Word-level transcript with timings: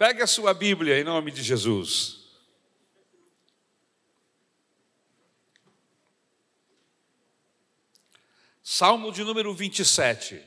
Pegue 0.00 0.22
a 0.22 0.26
sua 0.26 0.54
Bíblia 0.54 0.98
em 0.98 1.04
nome 1.04 1.30
de 1.30 1.42
Jesus. 1.42 2.20
Salmo 8.62 9.12
de 9.12 9.22
número 9.22 9.54
27. 9.54 10.42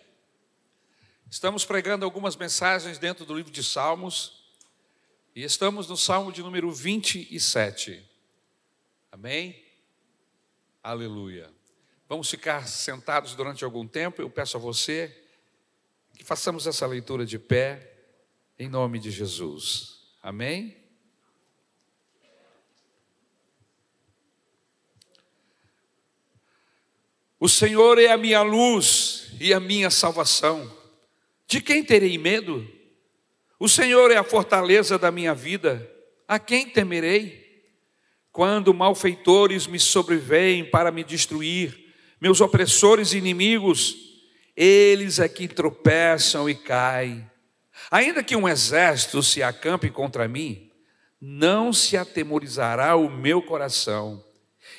Estamos 1.29 1.65
pregando 1.65 2.03
algumas 2.03 2.35
mensagens 2.35 2.97
dentro 2.97 3.27
do 3.27 3.35
livro 3.35 3.51
de 3.51 3.63
Salmos 3.63 4.43
e 5.35 5.43
estamos 5.43 5.87
no 5.87 5.95
Salmo 5.95 6.31
de 6.31 6.41
número 6.41 6.71
27. 6.71 8.03
Amém? 9.11 9.63
Aleluia. 10.81 11.53
Vamos 12.09 12.27
ficar 12.27 12.67
sentados 12.67 13.35
durante 13.35 13.63
algum 13.63 13.87
tempo. 13.87 14.19
Eu 14.19 14.31
peço 14.31 14.57
a 14.57 14.59
você 14.59 15.15
que 16.17 16.23
façamos 16.23 16.65
essa 16.65 16.87
leitura 16.87 17.23
de 17.23 17.37
pé 17.37 17.92
em 18.63 18.69
nome 18.69 18.97
de 18.97 19.11
Jesus. 19.11 19.99
Amém? 20.21 20.77
O 27.37 27.49
Senhor 27.49 27.99
é 27.99 28.07
a 28.07 28.17
minha 28.17 28.41
luz 28.41 29.33
e 29.37 29.53
a 29.53 29.59
minha 29.59 29.89
salvação. 29.89 30.71
De 31.45 31.59
quem 31.59 31.83
terei 31.83 32.17
medo? 32.17 32.65
O 33.59 33.67
Senhor 33.67 34.11
é 34.11 34.15
a 34.15 34.23
fortaleza 34.23 34.97
da 34.97 35.11
minha 35.11 35.35
vida. 35.35 35.85
A 36.25 36.39
quem 36.39 36.69
temerei? 36.69 37.43
Quando 38.31 38.73
malfeitores 38.73 39.67
me 39.67 39.77
sobrevêm 39.77 40.63
para 40.63 40.89
me 40.89 41.03
destruir, 41.03 41.93
meus 42.19 42.39
opressores 42.39 43.11
e 43.11 43.17
inimigos, 43.17 43.93
eles 44.55 45.19
é 45.19 45.27
que 45.27 45.49
tropeçam 45.49 46.49
e 46.49 46.55
caem. 46.55 47.29
Ainda 47.93 48.23
que 48.23 48.35
um 48.35 48.49
exército 48.49 49.21
se 49.21 49.43
acampe 49.43 49.87
contra 49.87 50.27
mim, 50.27 50.71
não 51.21 51.71
se 51.71 51.95
atemorizará 51.95 52.95
o 52.95 53.07
meu 53.07 53.39
coração. 53.39 54.25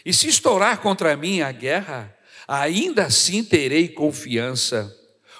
E 0.05 0.13
se 0.13 0.27
estourar 0.27 0.81
contra 0.81 1.17
mim 1.17 1.41
a 1.41 1.53
guerra, 1.53 2.13
ainda 2.49 3.05
assim 3.05 3.45
terei 3.45 3.87
confiança. 3.87 4.93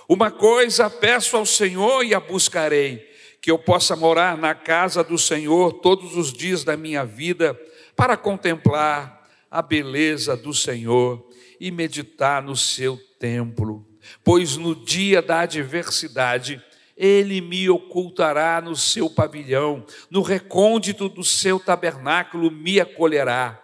Uma 0.09 0.31
coisa 0.31 0.89
peço 0.89 1.37
ao 1.37 1.45
Senhor 1.45 2.05
e 2.05 2.15
a 2.15 2.21
buscarei, 2.21 3.13
que 3.43 3.51
eu 3.51 3.59
possa 3.59 3.97
morar 3.97 4.39
na 4.39 4.55
casa 4.55 5.03
do 5.03 5.19
Senhor 5.19 5.73
todos 5.73 6.17
os 6.17 6.33
dias 6.33 6.63
da 6.63 6.77
minha 6.77 7.05
vida, 7.05 7.61
para 7.97 8.17
contemplar 8.17 9.29
a 9.51 9.61
beleza 9.61 10.37
do 10.37 10.55
Senhor 10.55 11.29
e 11.59 11.73
meditar 11.73 12.41
no 12.41 12.55
seu 12.55 12.97
templo. 13.19 13.85
Pois 14.23 14.57
no 14.57 14.77
dia 14.77 15.21
da 15.21 15.41
adversidade, 15.41 16.63
ele 16.97 17.41
me 17.41 17.69
ocultará 17.69 18.61
no 18.61 18.77
seu 18.77 19.11
pavilhão, 19.11 19.85
no 20.11 20.23
recôndito 20.23 21.09
do 21.09 21.25
seu 21.25 21.59
tabernáculo 21.59 22.51
me 22.51 22.81
acolherá. 22.81 23.61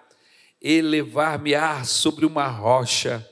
Elevar-me-á 0.60 1.84
sobre 1.84 2.26
uma 2.26 2.46
rocha. 2.46 3.26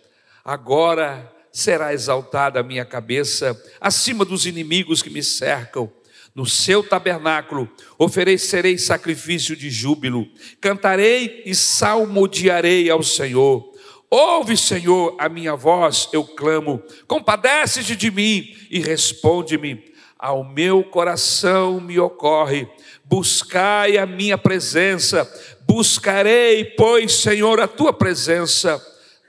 Agora 0.45 1.31
será 1.53 1.93
exaltada 1.93 2.61
a 2.61 2.63
minha 2.63 2.85
cabeça 2.85 3.61
acima 3.81 4.25
dos 4.25 4.47
inimigos 4.47 5.03
que 5.03 5.11
me 5.11 5.23
cercam. 5.23 5.93
No 6.35 6.47
seu 6.47 6.85
tabernáculo 6.85 7.69
oferecerei 7.99 8.79
sacrifício 8.79 9.57
de 9.57 9.69
júbilo, 9.71 10.29
cantarei 10.61 11.43
e 11.45 11.55
salmodiarei 11.55 12.89
ao 12.89 13.03
Senhor. 13.03 13.75
Ouve, 14.11 14.57
Senhor, 14.57 15.15
a 15.19 15.29
minha 15.29 15.55
voz, 15.55 16.09
eu 16.13 16.25
clamo, 16.25 16.83
compadece-te 17.07 17.95
de 17.95 18.11
mim 18.11 18.57
e 18.71 18.81
responde-me. 18.81 19.93
Ao 20.19 20.43
meu 20.43 20.83
coração 20.83 21.79
me 21.79 21.99
ocorre, 22.01 22.67
buscai 23.05 23.99
a 23.99 24.07
minha 24.07 24.39
presença, 24.39 25.31
buscarei, 25.61 26.65
pois, 26.65 27.21
Senhor, 27.21 27.61
a 27.61 27.69
tua 27.69 27.93
presença. 27.93 28.83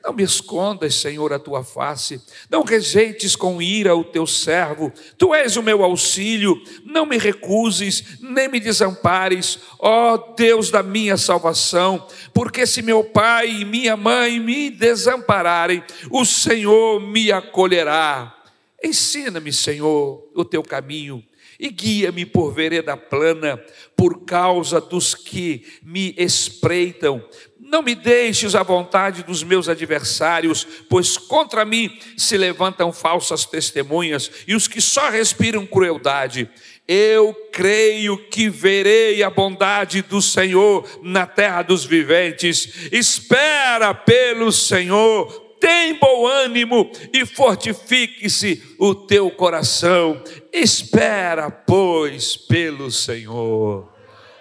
Não 0.10 0.16
me 0.16 0.24
escondas, 0.24 0.96
Senhor, 0.96 1.32
a 1.32 1.38
tua 1.38 1.64
face, 1.64 2.20
não 2.50 2.64
rejeites 2.64 3.36
com 3.36 3.62
ira 3.62 3.96
o 3.96 4.04
teu 4.04 4.26
servo, 4.26 4.92
tu 5.20 5.36
és 5.36 5.56
o 5.56 5.62
meu 5.62 5.84
auxílio, 5.84 6.60
não 6.84 7.06
me 7.06 7.16
recuses, 7.20 8.18
nem 8.20 8.48
me 8.48 8.60
desampares, 8.60 9.60
ó 9.78 10.18
Deus 10.36 10.72
da 10.72 10.82
minha 10.82 11.16
salvação, 11.16 12.08
porque 12.34 12.66
se 12.66 12.82
meu 12.82 13.04
pai 13.04 13.52
e 13.62 13.66
minha 13.66 13.96
mãe 13.96 14.40
me 14.40 14.72
desampararem, 14.72 15.84
o 16.10 16.26
Senhor 16.26 17.00
me 17.00 17.32
acolherá. 17.32 18.36
Ensina-me, 18.84 19.54
Senhor, 19.54 20.28
o 20.34 20.44
teu 20.44 20.64
caminho 20.64 21.24
e 21.60 21.70
guia-me 21.70 22.26
por 22.26 22.54
vereda 22.54 22.96
plana, 22.96 23.62
por 23.96 24.24
causa 24.24 24.80
dos 24.80 25.14
que 25.14 25.66
me 25.84 26.16
espreitam. 26.18 27.22
Não 27.70 27.84
me 27.84 27.94
deixes 27.94 28.56
à 28.56 28.64
vontade 28.64 29.22
dos 29.22 29.44
meus 29.44 29.70
adversários, 29.70 30.66
pois 30.90 31.20
contra 31.20 31.64
mim 31.64 32.00
se 32.18 32.36
levantam 32.36 32.92
falsas 32.92 33.46
testemunhas 33.46 34.32
e 34.48 34.56
os 34.56 34.68
que 34.68 34.82
só 34.82 35.12
respiram 35.12 35.68
crueldade. 35.68 36.50
Eu 36.88 37.32
creio 37.54 38.18
que 38.30 38.50
verei 38.50 39.22
a 39.22 39.30
bondade 39.30 40.02
do 40.02 40.20
Senhor 40.20 40.84
na 41.04 41.28
terra 41.28 41.62
dos 41.62 41.86
viventes. 41.86 42.90
Espera 42.92 43.94
pelo 43.94 44.52
Senhor, 44.52 45.32
tem 45.60 45.94
bom 45.94 46.26
ânimo 46.26 46.90
e 47.14 47.24
fortifique-se 47.24 48.64
o 48.80 48.96
teu 48.96 49.30
coração. 49.30 50.20
Espera, 50.52 51.52
pois, 51.52 52.36
pelo 52.36 52.90
Senhor. 52.90 53.99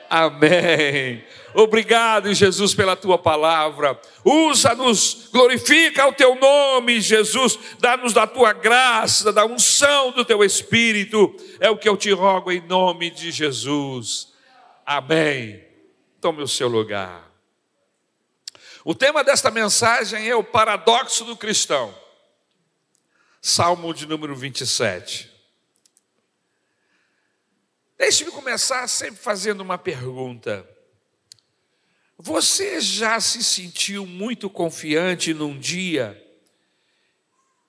Amém. 0.09 1.25
Obrigado, 1.55 2.33
Jesus, 2.33 2.75
pela 2.75 2.97
tua 2.97 3.19
palavra. 3.19 4.01
Usa-nos, 4.25 5.29
glorifica 5.33 6.07
o 6.07 6.13
teu 6.13 6.35
nome, 6.35 7.01
Jesus. 7.01 7.59
Dá-nos 7.79 8.13
da 8.13 8.27
tua 8.27 8.53
graça, 8.53 9.33
da 9.33 9.45
unção 9.45 10.13
do 10.13 10.25
teu 10.25 10.45
espírito. 10.45 11.35
É 11.61 11.69
o 11.71 11.77
que 11.77 11.89
eu 11.89 11.97
te 11.97 12.11
rogo 12.11 12.53
em 12.53 12.61
nome 12.61 13.11
de 13.11 13.31
Jesus. 13.31 14.29
Amém. 14.85 15.63
Tome 16.21 16.43
o 16.43 16.49
seu 16.49 16.69
lugar. 16.69 17.29
O 18.85 18.95
tema 18.95 19.23
desta 19.23 19.51
mensagem 19.51 20.29
é 20.29 20.35
o 20.35 20.45
paradoxo 20.45 21.25
do 21.25 21.37
cristão. 21.37 21.95
Salmo 23.41 23.93
de 23.93 24.07
número 24.07 24.35
27. 24.35 25.38
Deixe-me 27.99 28.31
começar 28.31 28.87
sempre 28.87 29.21
fazendo 29.21 29.61
uma 29.61 29.77
pergunta. 29.77 30.67
Você 32.17 32.81
já 32.81 33.21
se 33.21 33.43
sentiu 33.43 34.07
muito 34.07 34.49
confiante 34.49 35.35
num 35.35 35.59
dia 35.59 36.25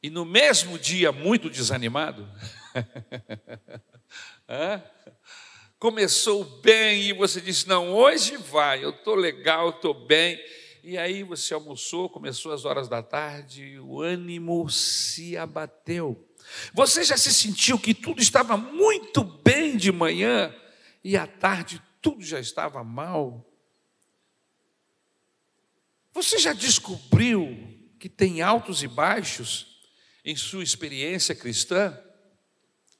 e 0.03 0.09
no 0.09 0.23
mesmo 0.23 0.78
dia 0.78 1.12
muito 1.12 1.50
desanimado? 1.50 2.29
Começou 5.79 6.44
bem 6.61 7.09
e 7.09 7.13
você 7.13 7.41
disse: 7.41 7.67
Não, 7.67 7.91
hoje 7.91 8.38
vai, 8.38 8.84
eu 8.84 8.91
estou 8.91 9.16
legal, 9.16 9.69
estou 9.69 9.94
bem 9.94 10.40
e 10.84 10.97
aí 10.97 11.23
você 11.23 11.56
almoçou, 11.56 12.07
começou 12.07 12.53
às 12.53 12.66
horas 12.66 12.88
da 12.88 13.01
tarde, 13.01 13.79
o 13.79 14.00
ânimo 14.00 14.69
se 14.69 15.35
abateu. 15.35 16.28
Você 16.73 17.03
já 17.03 17.17
se 17.17 17.33
sentiu 17.33 17.79
que 17.79 17.93
tudo 17.93 18.21
estava 18.21 18.57
muito 18.57 19.23
bem 19.23 19.77
de 19.77 19.91
manhã 19.91 20.53
e 21.03 21.17
à 21.17 21.25
tarde 21.25 21.81
tudo 22.01 22.23
já 22.23 22.39
estava 22.39 22.83
mal? 22.83 23.45
Você 26.13 26.37
já 26.37 26.53
descobriu 26.53 27.47
que 27.99 28.09
tem 28.09 28.41
altos 28.41 28.83
e 28.83 28.87
baixos 28.87 29.81
em 30.23 30.35
sua 30.35 30.63
experiência 30.63 31.35
cristã? 31.35 31.97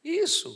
Isso. 0.03 0.55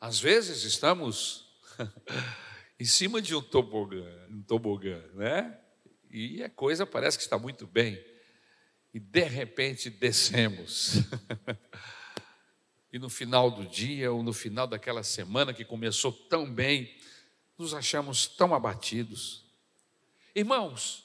Às 0.00 0.18
vezes 0.18 0.64
estamos 0.64 1.46
em 2.78 2.84
cima 2.84 3.20
de 3.20 3.34
um 3.34 3.42
tobogã, 3.42 4.26
um 4.30 4.42
tobogã, 4.42 5.02
né? 5.14 5.58
e 6.10 6.42
a 6.42 6.48
coisa 6.48 6.86
parece 6.86 7.16
que 7.16 7.24
está 7.24 7.38
muito 7.38 7.66
bem. 7.66 8.02
E 8.98 9.00
de 9.00 9.22
repente 9.22 9.88
descemos. 9.88 11.04
e 12.92 12.98
no 12.98 13.08
final 13.08 13.48
do 13.48 13.64
dia, 13.64 14.10
ou 14.10 14.24
no 14.24 14.32
final 14.32 14.66
daquela 14.66 15.04
semana 15.04 15.54
que 15.54 15.64
começou 15.64 16.10
tão 16.10 16.52
bem, 16.52 16.92
nos 17.56 17.74
achamos 17.74 18.26
tão 18.26 18.52
abatidos. 18.52 19.44
Irmãos, 20.34 21.04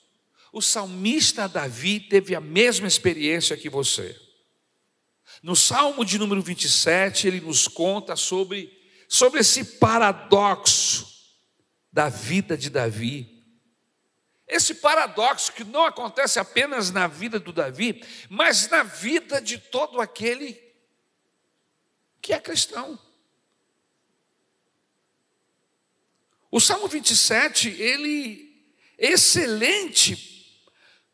o 0.51 0.59
salmista 0.59 1.47
Davi 1.47 1.99
teve 1.99 2.33
a 2.33 2.41
mesma 2.41 2.87
experiência 2.87 3.55
que 3.55 3.69
você. 3.69 4.19
No 5.43 5.55
Salmo 5.55 6.03
de 6.03 6.17
número 6.17 6.41
27, 6.41 7.27
ele 7.27 7.41
nos 7.41 7.67
conta 7.67 8.15
sobre, 8.15 8.75
sobre 9.07 9.41
esse 9.41 9.77
paradoxo 9.77 11.07
da 11.91 12.09
vida 12.09 12.57
de 12.57 12.71
Davi. 12.71 13.32
Esse 14.53 14.75
paradoxo 14.75 15.51
que 15.51 15.63
não 15.63 15.83
acontece 15.83 16.37
apenas 16.37 16.91
na 16.91 17.07
vida 17.07 17.39
do 17.39 17.51
Davi, 17.51 18.05
mas 18.29 18.69
na 18.69 18.83
vida 18.83 19.41
de 19.41 19.57
todo 19.57 19.99
aquele 19.99 20.61
que 22.21 22.33
é 22.33 22.39
cristão. 22.39 22.99
O 26.51 26.59
Salmo 26.59 26.87
27, 26.87 27.67
ele 27.67 28.55
é 28.95 29.13
excelente 29.13 30.61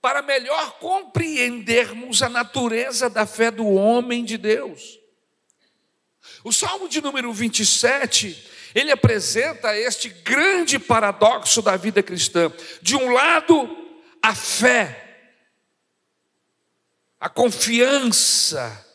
para 0.02 0.22
melhor 0.22 0.78
compreendermos 0.80 2.22
a 2.22 2.28
natureza 2.28 3.10
da 3.10 3.26
fé 3.26 3.50
do 3.50 3.66
homem 3.68 4.26
de 4.26 4.38
Deus. 4.38 5.00
O 6.44 6.52
Salmo 6.52 6.90
de 6.90 7.00
número 7.00 7.32
27, 7.32 8.50
ele 8.74 8.92
apresenta 8.92 9.76
este 9.76 10.10
grande 10.10 10.78
paradoxo 10.78 11.62
da 11.62 11.76
vida 11.76 12.04
cristã. 12.04 12.52
De 12.82 12.96
um 12.96 13.12
lado, 13.12 13.68
a 14.22 14.36
fé, 14.36 15.36
a 17.20 17.30
confiança, 17.30 18.86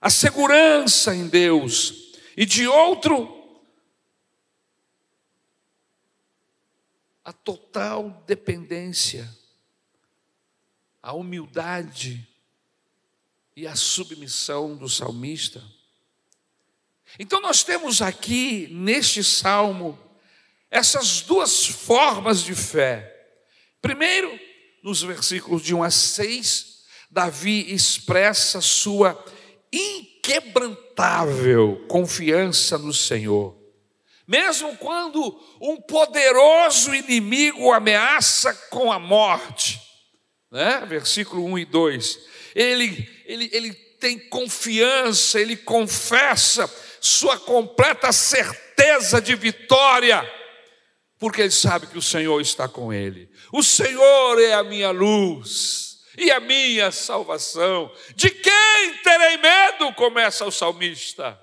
a 0.00 0.08
segurança 0.08 1.14
em 1.14 1.28
Deus, 1.28 2.14
e 2.36 2.44
de 2.46 2.68
outro, 2.68 3.32
a 7.24 7.32
total 7.32 8.22
dependência, 8.26 9.28
a 11.02 11.12
humildade 11.12 12.28
e 13.56 13.66
a 13.66 13.74
submissão 13.74 14.76
do 14.76 14.88
salmista. 14.88 15.62
Então, 17.18 17.40
nós 17.40 17.62
temos 17.62 18.02
aqui, 18.02 18.68
neste 18.70 19.24
salmo, 19.24 19.98
essas 20.70 21.22
duas 21.22 21.66
formas 21.66 22.42
de 22.42 22.54
fé. 22.54 23.10
Primeiro, 23.80 24.38
nos 24.82 25.02
versículos 25.02 25.62
de 25.62 25.74
1 25.74 25.82
a 25.82 25.90
6, 25.90 26.84
Davi 27.10 27.72
expressa 27.72 28.60
sua 28.60 29.18
inquebrantável 29.72 31.86
confiança 31.88 32.76
no 32.76 32.92
Senhor. 32.92 33.56
Mesmo 34.26 34.76
quando 34.76 35.40
um 35.60 35.76
poderoso 35.76 36.92
inimigo 36.94 37.72
ameaça 37.72 38.52
com 38.70 38.90
a 38.90 38.98
morte, 38.98 39.80
né? 40.50 40.84
versículo 40.88 41.44
1 41.44 41.58
e 41.60 41.64
2, 41.64 42.18
ele, 42.54 43.08
ele, 43.24 43.48
ele 43.52 43.72
tem 43.72 44.18
confiança, 44.18 45.40
ele 45.40 45.56
confessa 45.56 46.68
sua 47.06 47.38
completa 47.38 48.12
certeza 48.12 49.20
de 49.20 49.34
vitória, 49.34 50.28
porque 51.18 51.40
ele 51.40 51.50
sabe 51.50 51.86
que 51.86 51.96
o 51.96 52.02
Senhor 52.02 52.40
está 52.40 52.68
com 52.68 52.92
ele. 52.92 53.30
O 53.52 53.62
Senhor 53.62 54.40
é 54.40 54.52
a 54.52 54.64
minha 54.64 54.90
luz 54.90 56.00
e 56.18 56.30
a 56.30 56.40
minha 56.40 56.90
salvação. 56.90 57.90
De 58.14 58.28
quem 58.28 58.98
terei 59.02 59.36
medo? 59.38 59.94
Começa 59.94 60.44
o 60.44 60.50
salmista. 60.50 61.40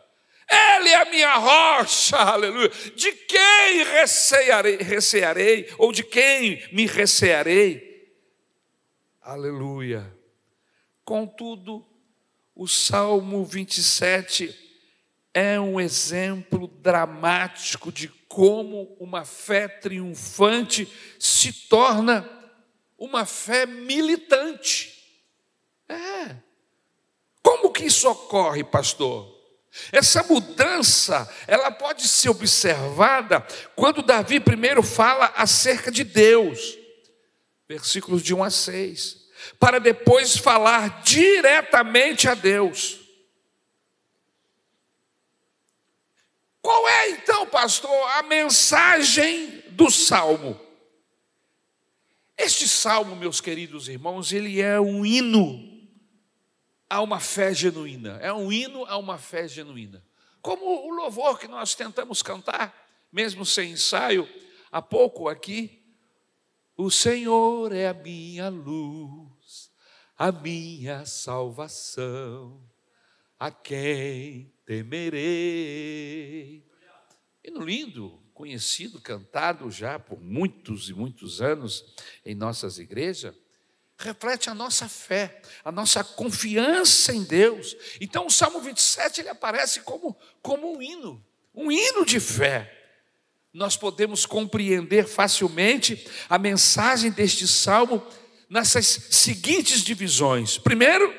Ele 0.51 0.89
é 0.89 0.95
a 0.95 1.05
minha 1.05 1.35
rocha, 1.35 2.17
aleluia. 2.17 2.69
De 2.95 3.11
quem 3.11 3.83
recearei, 3.83 4.77
recearei 4.77 5.73
ou 5.77 5.91
de 5.91 6.03
quem 6.03 6.63
me 6.71 6.85
recearei? 6.85 8.13
Aleluia. 9.21 10.15
Contudo, 11.03 11.85
o 12.53 12.67
Salmo 12.67 13.43
27 13.45 14.62
é 15.33 15.59
um 15.59 15.79
exemplo 15.81 16.67
dramático 16.67 17.91
de 17.91 18.07
como 18.27 18.95
uma 18.99 19.25
fé 19.25 19.67
triunfante 19.67 20.91
se 21.19 21.51
torna 21.51 22.27
uma 22.97 23.25
fé 23.25 23.65
militante. 23.65 24.93
É. 25.89 26.35
Como 27.41 27.71
que 27.71 27.85
isso 27.85 28.09
ocorre, 28.09 28.63
pastor? 28.63 29.33
Essa 29.91 30.23
mudança, 30.23 31.27
ela 31.47 31.71
pode 31.71 32.07
ser 32.07 32.29
observada 32.29 33.45
quando 33.75 34.03
Davi 34.03 34.39
primeiro 34.39 34.83
fala 34.83 35.33
acerca 35.35 35.91
de 35.91 36.03
Deus, 36.03 36.77
versículos 37.67 38.21
de 38.21 38.35
1 38.35 38.43
a 38.43 38.49
6, 38.51 39.17
para 39.59 39.79
depois 39.79 40.37
falar 40.37 41.01
diretamente 41.03 42.29
a 42.29 42.35
Deus. 42.35 43.02
Qual 46.63 46.87
é 46.87 47.09
então, 47.09 47.45
pastor, 47.45 47.93
a 48.13 48.23
mensagem 48.23 49.61
do 49.71 49.91
salmo? 49.91 50.57
Este 52.37 52.69
salmo, 52.69 53.17
meus 53.17 53.41
queridos 53.41 53.89
irmãos, 53.89 54.31
ele 54.31 54.61
é 54.61 54.79
um 54.79 55.05
hino 55.05 55.59
a 56.89 57.01
uma 57.01 57.19
fé 57.19 57.53
genuína. 57.53 58.17
É 58.21 58.31
um 58.31 58.49
hino 58.49 58.85
a 58.85 58.97
uma 58.97 59.17
fé 59.17 59.45
genuína. 59.45 60.01
Como 60.41 60.87
o 60.87 60.89
louvor 60.89 61.37
que 61.37 61.49
nós 61.49 61.75
tentamos 61.75 62.21
cantar, 62.21 62.73
mesmo 63.11 63.45
sem 63.45 63.71
ensaio, 63.71 64.25
há 64.71 64.81
pouco 64.81 65.27
aqui. 65.27 65.83
O 66.77 66.89
Senhor 66.89 67.73
é 67.73 67.89
a 67.89 67.93
minha 67.93 68.47
luz, 68.47 69.69
a 70.17 70.31
minha 70.31 71.05
salvação, 71.05 72.63
a 73.37 73.51
quem 73.51 74.52
temerei. 74.65 76.63
Hino 77.43 77.61
lindo, 77.61 78.21
conhecido, 78.33 79.01
cantado 79.01 79.69
já 79.69 79.99
por 79.99 80.21
muitos 80.21 80.89
e 80.89 80.93
muitos 80.93 81.41
anos 81.41 81.85
em 82.25 82.33
nossas 82.33 82.79
igrejas 82.79 83.35
reflete 83.97 84.49
a 84.49 84.53
nossa 84.53 84.89
fé, 84.89 85.41
a 85.63 85.71
nossa 85.71 86.03
confiança 86.03 87.13
em 87.13 87.23
Deus. 87.23 87.75
Então 88.01 88.25
o 88.25 88.31
Salmo 88.31 88.59
27 88.59 89.21
ele 89.21 89.29
aparece 89.29 89.81
como, 89.81 90.17
como 90.41 90.77
um 90.77 90.81
hino, 90.81 91.23
um 91.55 91.71
hino 91.71 92.05
de 92.05 92.19
fé. 92.19 92.81
Nós 93.53 93.77
podemos 93.77 94.25
compreender 94.25 95.07
facilmente 95.07 96.07
a 96.27 96.37
mensagem 96.37 97.11
deste 97.11 97.47
salmo 97.47 98.05
nessas 98.49 98.85
seguintes 98.85 99.81
divisões. 99.81 100.57
Primeiro, 100.57 101.13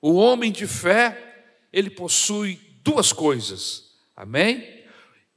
o 0.00 0.14
homem 0.14 0.52
de 0.52 0.66
fé, 0.66 1.27
ele 1.72 1.90
possui 1.90 2.60
duas 2.82 3.12
coisas. 3.12 3.84
Amém? 4.16 4.84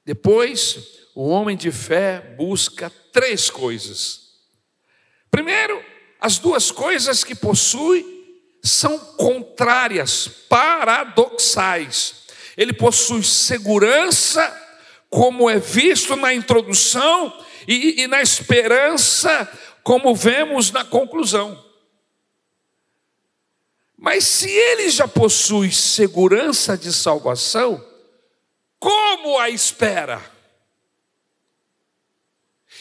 Depois, 0.06 0.78
o 1.14 1.28
homem 1.28 1.56
de 1.56 1.72
fé 1.72 2.36
busca 2.38 2.92
três 3.12 3.50
coisas. 3.50 4.32
Primeiro, 5.30 5.84
as 6.20 6.38
duas 6.38 6.72
coisas 6.72 7.24
que 7.24 7.36
possui 7.36 8.06
são 8.64 8.98
contrárias, 8.98 10.28
paradoxais. 10.50 12.26
Ele 12.56 12.74
possui 12.74 13.24
segurança, 13.24 14.58
como 15.10 15.50
é 15.50 15.60
visto 15.60 16.16
na 16.16 16.34
introdução, 16.34 17.34
e, 17.68 18.02
e 18.02 18.08
na 18.08 18.22
esperança, 18.22 19.50
como 19.84 20.16
vemos 20.16 20.72
na 20.72 20.84
conclusão. 20.84 21.71
Mas 24.02 24.26
se 24.26 24.50
ele 24.50 24.90
já 24.90 25.08
possui 25.08 25.72
segurança 25.72 26.76
de 26.76 26.92
salvação, 26.92 27.86
como 28.80 29.38
a 29.38 29.48
espera? 29.48 30.20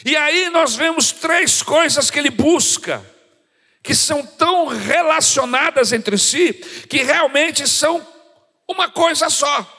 E 0.02 0.16
aí 0.16 0.48
nós 0.48 0.74
vemos 0.74 1.12
três 1.12 1.62
coisas 1.62 2.10
que 2.10 2.18
ele 2.18 2.30
busca 2.30 3.04
que 3.82 3.94
são 3.94 4.24
tão 4.24 4.68
relacionadas 4.68 5.92
entre 5.92 6.16
si, 6.16 6.54
que 6.88 7.02
realmente 7.02 7.68
são 7.68 8.06
uma 8.66 8.90
coisa 8.90 9.28
só. 9.28 9.76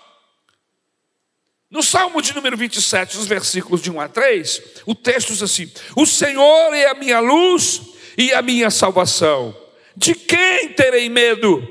No 1.71 1.81
Salmo 1.81 2.21
de 2.21 2.36
número 2.36 2.55
27, 2.55 3.17
os 3.17 3.25
versículos 3.25 3.81
de 3.81 3.89
1 3.89 4.00
a 4.00 4.07
3, 4.07 4.62
o 4.86 4.93
texto 4.93 5.29
diz 5.29 5.41
assim: 5.41 5.71
O 5.95 6.05
Senhor 6.05 6.71
é 6.75 6.86
a 6.86 6.93
minha 6.93 7.19
luz 7.19 7.81
e 8.15 8.31
a 8.31 8.43
minha 8.43 8.69
salvação. 8.69 9.60
De 9.95 10.13
quem 10.15 10.69
terei 10.69 11.10
medo? 11.10 11.67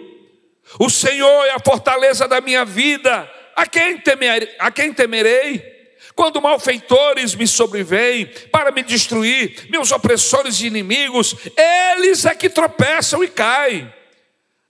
O 0.79 0.89
Senhor 0.89 1.47
é 1.47 1.51
a 1.51 1.59
fortaleza 1.59 2.29
da 2.29 2.41
minha 2.41 2.65
vida. 2.65 3.29
A 3.57 3.67
quem, 3.67 3.99
temerei? 3.99 4.55
A 4.59 4.71
quem 4.71 4.93
temerei? 4.93 5.81
Quando 6.15 6.41
malfeitores 6.41 7.35
me 7.35 7.47
sobrevêm 7.47 8.27
para 8.51 8.71
me 8.71 8.83
destruir, 8.83 9.69
meus 9.71 9.91
opressores 9.91 10.61
e 10.61 10.67
inimigos, 10.67 11.35
eles 11.57 12.25
é 12.25 12.35
que 12.35 12.51
tropeçam 12.51 13.25
e 13.25 13.29
caem. 13.29 13.93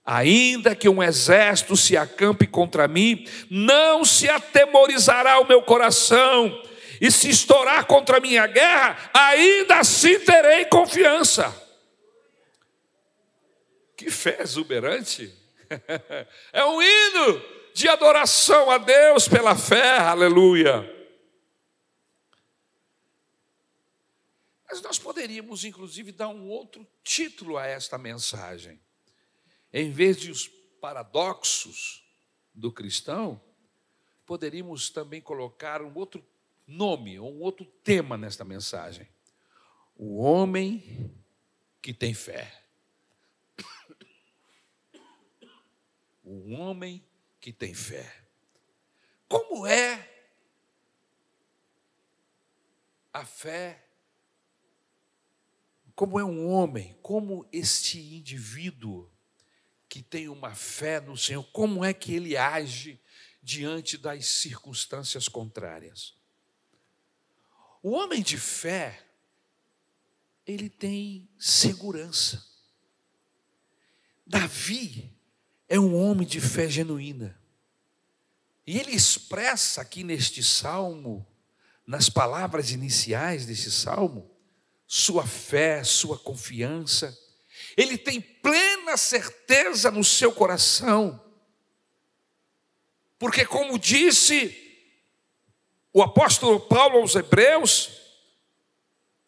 Ainda 0.05 0.75
que 0.75 0.89
um 0.89 1.03
exército 1.03 1.75
se 1.75 1.95
acampe 1.95 2.47
contra 2.47 2.87
mim, 2.87 3.25
não 3.49 4.03
se 4.03 4.29
atemorizará 4.29 5.39
o 5.39 5.47
meu 5.47 5.61
coração, 5.61 6.61
e 6.99 7.09
se 7.09 7.29
estourar 7.29 7.85
contra 7.85 8.17
a 8.17 8.21
minha 8.21 8.45
guerra, 8.45 8.95
ainda 9.11 9.77
assim 9.77 10.19
terei 10.19 10.65
confiança. 10.65 11.60
Que 14.01 14.09
fé 14.09 14.41
exuberante! 14.41 15.31
É 16.51 16.65
um 16.65 16.81
hino 16.81 17.41
de 17.73 17.87
adoração 17.87 18.69
a 18.69 18.77
Deus 18.77 19.27
pela 19.29 19.55
fé, 19.55 19.99
aleluia. 19.99 20.83
Mas 24.67 24.81
nós 24.81 24.99
poderíamos, 24.99 25.63
inclusive, 25.63 26.11
dar 26.11 26.27
um 26.29 26.49
outro 26.49 26.85
título 27.03 27.57
a 27.57 27.67
esta 27.67 27.97
mensagem. 27.97 28.81
Em 29.71 29.91
vez 29.91 30.19
de 30.19 30.29
os 30.31 30.49
paradoxos 30.81 32.03
do 32.53 32.69
cristão, 32.69 33.39
poderíamos 34.25 34.89
também 34.89 35.21
colocar 35.21 35.81
um 35.81 35.95
outro 35.95 36.25
nome, 36.67 37.17
um 37.17 37.39
outro 37.39 37.65
tema 37.81 38.17
nesta 38.17 38.43
mensagem. 38.43 39.07
O 39.95 40.17
homem 40.17 41.15
que 41.81 41.93
tem 41.93 42.13
fé. 42.13 42.60
O 46.33 46.53
homem 46.53 47.05
que 47.41 47.51
tem 47.51 47.73
fé. 47.73 48.23
Como 49.27 49.67
é 49.67 50.09
a 53.11 53.25
fé? 53.25 53.85
Como 55.93 56.17
é 56.17 56.23
um 56.23 56.47
homem? 56.47 56.97
Como 57.01 57.45
este 57.51 57.99
indivíduo 57.99 59.11
que 59.89 60.01
tem 60.01 60.29
uma 60.29 60.55
fé 60.55 61.01
no 61.01 61.17
Senhor, 61.17 61.43
como 61.51 61.83
é 61.83 61.93
que 61.93 62.13
ele 62.13 62.37
age 62.37 62.97
diante 63.43 63.97
das 63.97 64.25
circunstâncias 64.25 65.27
contrárias? 65.27 66.15
O 67.83 67.91
homem 67.91 68.21
de 68.21 68.37
fé, 68.37 69.05
ele 70.47 70.69
tem 70.69 71.27
segurança. 71.37 72.41
Davi 74.25 75.13
é 75.71 75.79
um 75.79 75.95
homem 75.95 76.27
de 76.27 76.41
fé 76.41 76.67
genuína. 76.67 77.39
E 78.67 78.77
ele 78.77 78.91
expressa 78.91 79.79
aqui 79.79 80.03
neste 80.03 80.43
salmo, 80.43 81.25
nas 81.87 82.09
palavras 82.09 82.71
iniciais 82.71 83.45
desse 83.45 83.71
salmo, 83.71 84.29
sua 84.85 85.25
fé, 85.25 85.81
sua 85.81 86.19
confiança. 86.19 87.17
Ele 87.77 87.97
tem 87.97 88.19
plena 88.19 88.97
certeza 88.97 89.89
no 89.89 90.03
seu 90.03 90.33
coração. 90.33 91.23
Porque, 93.17 93.45
como 93.45 93.79
disse 93.79 94.53
o 95.93 96.03
apóstolo 96.03 96.59
Paulo 96.59 96.97
aos 96.97 97.15
Hebreus, 97.15 97.91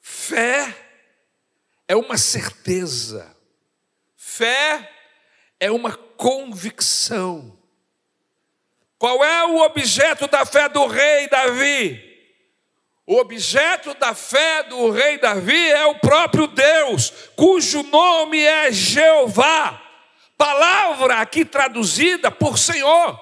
fé 0.01 0.75
é 1.87 1.95
uma 1.95 2.17
certeza, 2.17 3.33
fé 4.17 4.89
é 5.63 5.71
uma 5.71 5.93
convicção. 5.95 7.57
Qual 8.97 9.23
é 9.23 9.45
o 9.45 9.61
objeto 9.61 10.27
da 10.27 10.45
fé 10.45 10.67
do 10.67 10.85
rei 10.87 11.29
Davi? 11.29 12.03
O 13.07 13.15
objeto 13.15 13.93
da 13.93 14.13
fé 14.13 14.63
do 14.63 14.91
rei 14.91 15.17
Davi 15.17 15.71
é 15.71 15.85
o 15.85 15.95
próprio 15.99 16.47
Deus, 16.47 17.13
cujo 17.37 17.81
nome 17.83 18.41
é 18.43 18.73
Jeová. 18.73 19.81
Palavra 20.37 21.21
aqui 21.21 21.45
traduzida 21.45 22.29
por 22.29 22.57
Senhor. 22.57 23.17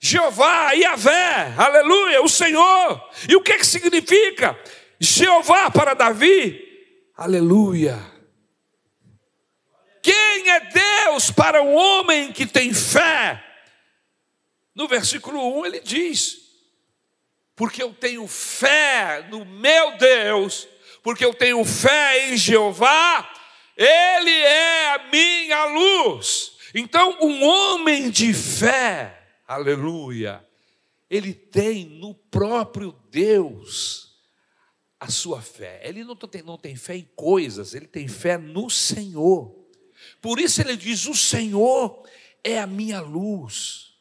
Jeová, 0.00 0.72
Yahvé, 0.72 1.52
aleluia, 1.54 2.22
o 2.22 2.28
Senhor. 2.30 3.10
E 3.28 3.36
o 3.36 3.42
que, 3.42 3.58
que 3.58 3.66
significa? 3.66 4.58
Jeová 4.98 5.70
para 5.70 5.92
Davi, 5.92 6.62
aleluia. 7.14 8.13
Quem 10.04 10.50
é 10.50 10.60
Deus 10.60 11.30
para 11.30 11.62
um 11.62 11.74
homem 11.74 12.30
que 12.30 12.44
tem 12.44 12.74
fé? 12.74 13.42
No 14.74 14.86
versículo 14.86 15.60
1 15.60 15.64
ele 15.64 15.80
diz: 15.80 16.40
Porque 17.56 17.82
eu 17.82 17.94
tenho 17.94 18.28
fé 18.28 19.26
no 19.30 19.46
meu 19.46 19.96
Deus, 19.96 20.68
porque 21.02 21.24
eu 21.24 21.32
tenho 21.32 21.64
fé 21.64 22.28
em 22.28 22.36
Jeová, 22.36 23.32
Ele 23.74 24.30
é 24.30 24.92
a 24.92 25.08
minha 25.10 25.64
luz. 25.68 26.52
Então, 26.74 27.16
um 27.22 27.42
homem 27.42 28.10
de 28.10 28.34
fé, 28.34 29.26
aleluia, 29.48 30.46
ele 31.08 31.32
tem 31.32 31.86
no 31.86 32.14
próprio 32.14 32.94
Deus 33.10 34.18
a 35.00 35.08
sua 35.08 35.40
fé. 35.40 35.80
Ele 35.82 36.04
não 36.04 36.14
tem, 36.14 36.42
não 36.42 36.58
tem 36.58 36.76
fé 36.76 36.94
em 36.96 37.08
coisas, 37.16 37.74
ele 37.74 37.86
tem 37.86 38.06
fé 38.06 38.36
no 38.36 38.68
Senhor. 38.68 39.63
Por 40.24 40.40
isso 40.40 40.62
ele 40.62 40.74
diz: 40.74 41.04
O 41.04 41.14
Senhor 41.14 42.02
é 42.42 42.58
a 42.58 42.66
minha 42.66 42.98
luz. 43.02 43.94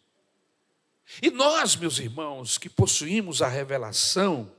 E 1.21 1.29
nós, 1.29 1.75
meus 1.75 1.99
irmãos, 1.99 2.57
que 2.57 2.69
possuímos 2.69 3.41
a 3.41 3.49
revelação, 3.49 4.49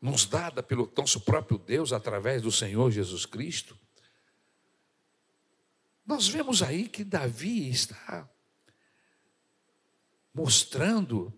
nos 0.00 0.24
dada 0.24 0.60
pelo 0.60 0.92
nosso 0.96 1.20
próprio 1.20 1.56
Deus 1.56 1.92
através 1.92 2.42
do 2.42 2.50
Senhor 2.50 2.90
Jesus 2.90 3.24
Cristo, 3.26 3.78
nós 6.04 6.26
vemos 6.26 6.64
aí 6.64 6.88
que 6.88 7.04
Davi 7.04 7.70
está 7.70 8.28
mostrando 10.34 11.32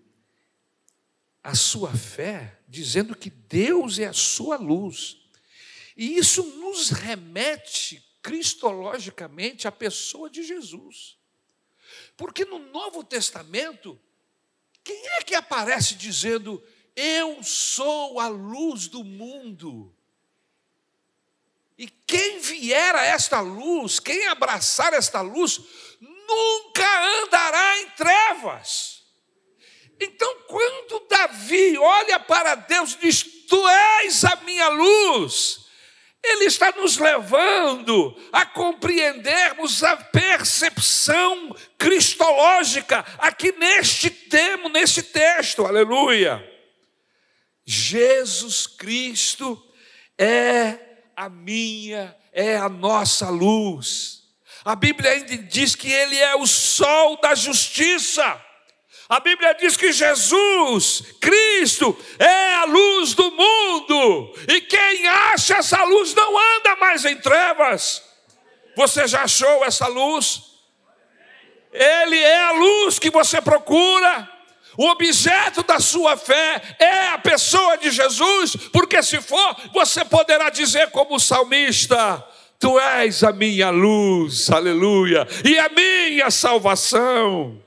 a 1.42 1.54
sua 1.54 1.92
fé, 1.92 2.62
dizendo 2.66 3.14
que 3.14 3.28
Deus 3.28 3.98
é 3.98 4.06
a 4.06 4.14
sua 4.14 4.56
luz. 4.56 5.22
E 5.96 6.16
isso 6.18 6.42
nos 6.42 6.90
remete 6.90 8.04
cristologicamente 8.22 9.68
à 9.68 9.72
pessoa 9.72 10.28
de 10.28 10.42
Jesus. 10.42 11.16
Porque 12.16 12.44
no 12.44 12.58
Novo 12.58 13.04
Testamento, 13.04 14.00
quem 14.82 15.06
é 15.08 15.22
que 15.22 15.34
aparece 15.34 15.94
dizendo: 15.94 16.62
Eu 16.96 17.42
sou 17.42 18.18
a 18.18 18.28
luz 18.28 18.88
do 18.88 19.04
mundo? 19.04 19.94
E 21.76 21.88
quem 21.88 22.38
vier 22.38 22.94
a 22.94 23.04
esta 23.04 23.40
luz, 23.40 23.98
quem 23.98 24.26
abraçar 24.28 24.92
esta 24.92 25.20
luz, 25.20 25.60
nunca 26.00 27.22
andará 27.22 27.80
em 27.80 27.90
trevas. 27.90 29.02
Então, 30.00 30.42
quando 30.46 31.06
Davi 31.08 31.76
olha 31.76 32.20
para 32.20 32.54
Deus 32.54 32.94
e 32.94 32.98
diz: 32.98 33.22
Tu 33.48 33.68
és 33.68 34.24
a 34.24 34.36
minha 34.36 34.68
luz, 34.68 35.63
ele 36.24 36.46
está 36.46 36.72
nos 36.72 36.96
levando 36.96 38.16
a 38.32 38.46
compreendermos 38.46 39.82
a 39.84 39.96
percepção 39.96 41.54
cristológica 41.78 43.04
aqui 43.18 43.52
neste 43.52 44.08
tema, 44.10 44.68
neste 44.68 45.02
texto, 45.02 45.66
aleluia. 45.66 46.42
Jesus 47.66 48.66
Cristo 48.66 49.62
é 50.18 50.78
a 51.16 51.28
minha, 51.28 52.16
é 52.32 52.56
a 52.56 52.68
nossa 52.68 53.28
luz. 53.28 54.22
A 54.64 54.74
Bíblia 54.74 55.10
ainda 55.10 55.36
diz 55.36 55.74
que 55.74 55.92
Ele 55.92 56.16
é 56.16 56.34
o 56.36 56.46
sol 56.46 57.20
da 57.20 57.34
justiça. 57.34 58.42
A 59.08 59.20
Bíblia 59.20 59.54
diz 59.54 59.76
que 59.76 59.92
Jesus, 59.92 61.02
Cristo, 61.20 61.96
é 62.18 62.54
a 62.54 62.64
luz 62.64 63.12
do 63.12 63.30
mundo, 63.30 64.34
e 64.48 64.62
quem 64.62 65.06
acha 65.06 65.56
essa 65.56 65.84
luz 65.84 66.14
não 66.14 66.38
anda 66.56 66.76
mais 66.76 67.04
em 67.04 67.16
trevas. 67.16 68.02
Você 68.76 69.06
já 69.06 69.22
achou 69.22 69.64
essa 69.64 69.86
luz? 69.86 70.42
Ele 71.72 72.18
é 72.18 72.44
a 72.44 72.52
luz 72.52 72.98
que 72.98 73.10
você 73.10 73.40
procura. 73.42 74.30
O 74.76 74.88
objeto 74.88 75.62
da 75.62 75.78
sua 75.78 76.16
fé 76.16 76.60
é 76.80 77.08
a 77.08 77.18
pessoa 77.18 77.76
de 77.76 77.90
Jesus, 77.90 78.56
porque 78.72 79.02
se 79.02 79.20
for, 79.20 79.56
você 79.72 80.04
poderá 80.04 80.50
dizer, 80.50 80.90
como 80.90 81.16
o 81.16 81.20
salmista: 81.20 82.24
Tu 82.58 82.80
és 82.80 83.22
a 83.22 83.32
minha 83.32 83.70
luz, 83.70 84.50
aleluia, 84.50 85.28
e 85.44 85.58
a 85.58 85.68
minha 85.68 86.30
salvação. 86.30 87.63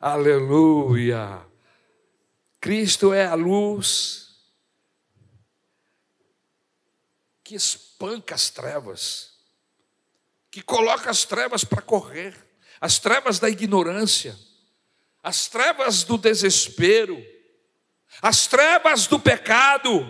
Aleluia. 0.00 1.44
Cristo 2.60 3.12
é 3.12 3.26
a 3.26 3.34
luz 3.34 4.28
que 7.42 7.56
espanca 7.56 8.34
as 8.34 8.48
trevas, 8.50 9.32
que 10.50 10.62
coloca 10.62 11.10
as 11.10 11.24
trevas 11.24 11.64
para 11.64 11.82
correr, 11.82 12.36
as 12.80 13.00
trevas 13.00 13.40
da 13.40 13.48
ignorância, 13.48 14.38
as 15.20 15.48
trevas 15.48 16.04
do 16.04 16.16
desespero, 16.16 17.20
as 18.22 18.46
trevas 18.46 19.08
do 19.08 19.18
pecado. 19.18 20.06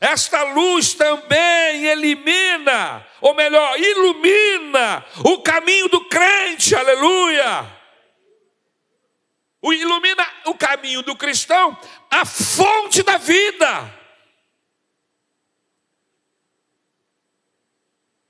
Esta 0.00 0.42
luz 0.54 0.94
também 0.94 1.86
elimina, 1.86 3.06
ou 3.20 3.32
melhor, 3.34 3.78
ilumina 3.78 5.06
o 5.24 5.40
caminho 5.40 5.88
do 5.88 6.08
crente, 6.08 6.74
aleluia 6.74 7.73
o 9.64 9.72
ilumina 9.72 10.22
o 10.44 10.54
caminho 10.54 11.02
do 11.02 11.16
cristão, 11.16 11.74
a 12.10 12.26
fonte 12.26 13.02
da 13.02 13.16
vida. 13.16 13.98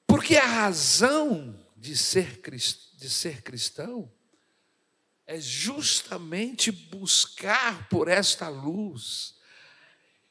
Porque 0.07 0.37
a 0.37 0.47
razão 0.47 1.61
de 1.77 1.97
ser, 1.97 2.41
de 2.97 3.11
ser 3.11 3.43
cristão 3.43 4.09
é 5.27 5.41
justamente 5.41 6.71
buscar 6.71 7.89
por 7.89 8.07
esta 8.07 8.49
luz 8.49 9.35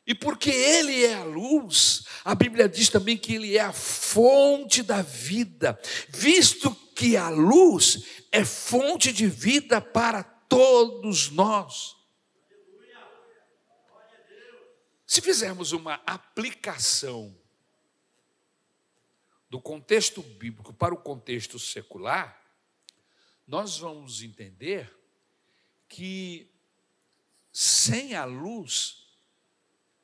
E 0.05 0.13
porque 0.13 0.51
Ele 0.51 1.05
é 1.05 1.15
a 1.15 1.23
luz, 1.23 2.05
a 2.23 2.35
Bíblia 2.35 2.67
diz 2.67 2.89
também 2.89 3.17
que 3.17 3.35
Ele 3.35 3.57
é 3.57 3.61
a 3.61 3.73
fonte 3.73 4.83
da 4.83 5.01
vida, 5.01 5.79
visto 6.09 6.73
que 6.95 7.17
a 7.17 7.29
luz 7.29 8.03
é 8.31 8.43
fonte 8.45 9.11
de 9.11 9.27
vida 9.27 9.81
para 9.81 10.32
todos 10.53 11.31
nós. 11.31 11.95
Se 15.07 15.19
fizermos 15.19 15.71
uma 15.71 15.95
aplicação 16.05 17.35
do 19.49 19.59
contexto 19.59 20.21
bíblico 20.21 20.71
para 20.71 20.93
o 20.93 20.97
contexto 20.97 21.57
secular, 21.57 22.39
nós 23.47 23.79
vamos 23.79 24.21
entender 24.21 24.95
que 25.89 26.51
sem 27.51 28.13
a 28.13 28.23
luz 28.23 29.07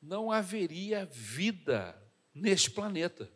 não 0.02 0.32
haveria 0.32 1.06
vida 1.06 1.96
neste 2.34 2.70
planeta. 2.70 3.30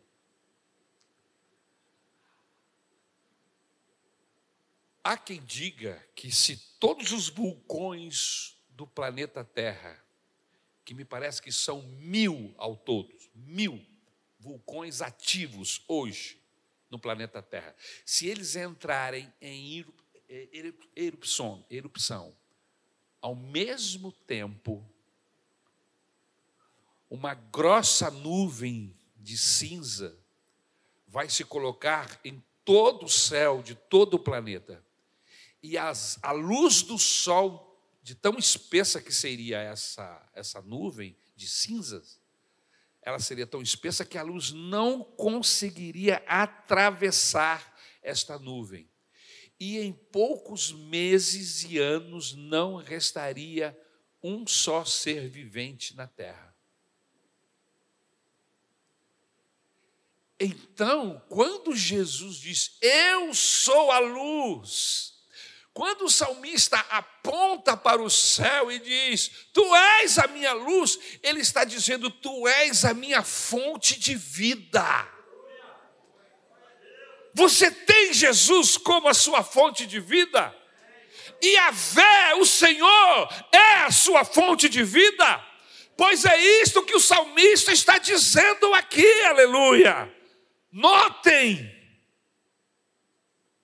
Há 5.07 5.15
quem 5.15 5.39
diga 5.43 6.03
que 6.15 6.31
se 6.31 6.57
todos 6.79 7.11
os 7.11 7.29
vulcões 7.29 8.57
do 8.69 8.87
planeta 8.87 9.43
Terra, 9.43 10.03
que 10.83 10.95
me 10.95 11.05
parece 11.05 11.39
que 11.39 11.51
são 11.51 11.83
mil 11.83 12.55
ao 12.57 12.75
todo, 12.75 13.15
mil 13.35 13.85
vulcões 14.39 15.03
ativos 15.03 15.83
hoje 15.87 16.41
no 16.89 16.97
planeta 16.97 17.39
Terra, 17.39 17.75
se 18.03 18.27
eles 18.27 18.55
entrarem 18.55 19.31
em 19.39 19.85
erupção, 20.95 21.63
erupção 21.69 22.35
ao 23.21 23.35
mesmo 23.35 24.11
tempo, 24.11 24.83
uma 27.11 27.35
grossa 27.35 28.09
nuvem 28.09 28.97
de 29.15 29.37
cinza 29.37 30.17
vai 31.07 31.29
se 31.29 31.43
colocar 31.43 32.19
em 32.25 32.43
todo 32.63 33.05
o 33.05 33.09
céu 33.09 33.61
de 33.61 33.75
todo 33.75 34.15
o 34.15 34.19
planeta. 34.19 34.83
E 35.65 35.79
as, 35.79 36.19
a 36.21 36.31
luz 36.31 36.83
do 36.83 36.99
sol, 36.99 37.75
de 38.03 38.13
tão 38.13 38.37
espessa 38.37 39.01
que 39.01 39.11
seria 39.11 39.57
essa, 39.57 40.29
essa 40.35 40.61
nuvem 40.61 41.17
de 41.35 41.47
cinzas, 41.47 42.21
ela 43.01 43.17
seria 43.17 43.47
tão 43.47 43.63
espessa 43.63 44.05
que 44.05 44.15
a 44.15 44.21
luz 44.21 44.51
não 44.51 45.03
conseguiria 45.03 46.23
atravessar 46.27 47.75
esta 48.03 48.37
nuvem. 48.37 48.87
E 49.59 49.79
em 49.79 49.91
poucos 49.91 50.71
meses 50.71 51.63
e 51.63 51.79
anos 51.79 52.35
não 52.35 52.75
restaria 52.75 53.75
um 54.21 54.45
só 54.45 54.85
ser 54.85 55.27
vivente 55.27 55.95
na 55.95 56.05
terra. 56.05 56.55
Então, 60.39 61.19
quando 61.27 61.75
Jesus 61.75 62.35
diz, 62.35 62.77
Eu 62.83 63.33
sou 63.33 63.89
a 63.89 63.97
luz, 63.97 65.14
quando 65.75 66.05
o 66.05 66.09
salmista 66.09 66.77
aponta 66.89 67.75
para 67.75 68.01
o 68.01 68.09
céu 68.09 68.71
e 68.71 68.79
diz, 68.79 69.29
Tu 69.51 69.75
és 69.75 70.17
a 70.17 70.25
minha 70.25 70.53
luz, 70.53 70.97
ele 71.21 71.41
está 71.41 71.65
dizendo, 71.65 72.09
Tu 72.09 72.47
és 72.47 72.85
a 72.85 72.93
minha 72.93 73.21
fonte 73.21 73.99
de 73.99 74.15
vida. 74.15 75.05
Você 77.33 77.69
tem 77.69 78.13
Jesus 78.13 78.77
como 78.77 79.09
a 79.09 79.13
sua 79.13 79.43
fonte 79.43 79.85
de 79.85 79.99
vida? 79.99 80.55
E 81.41 81.57
a 81.57 81.73
fé, 81.73 82.35
o 82.35 82.45
Senhor, 82.45 83.29
é 83.51 83.83
a 83.83 83.91
sua 83.91 84.23
fonte 84.23 84.69
de 84.69 84.81
vida? 84.81 85.45
Pois 85.97 86.23
é 86.23 86.37
isto 86.61 86.83
que 86.83 86.95
o 86.95 87.01
salmista 87.01 87.73
está 87.73 87.97
dizendo 87.97 88.73
aqui, 88.75 89.23
aleluia. 89.23 90.09
Notem 90.71 91.74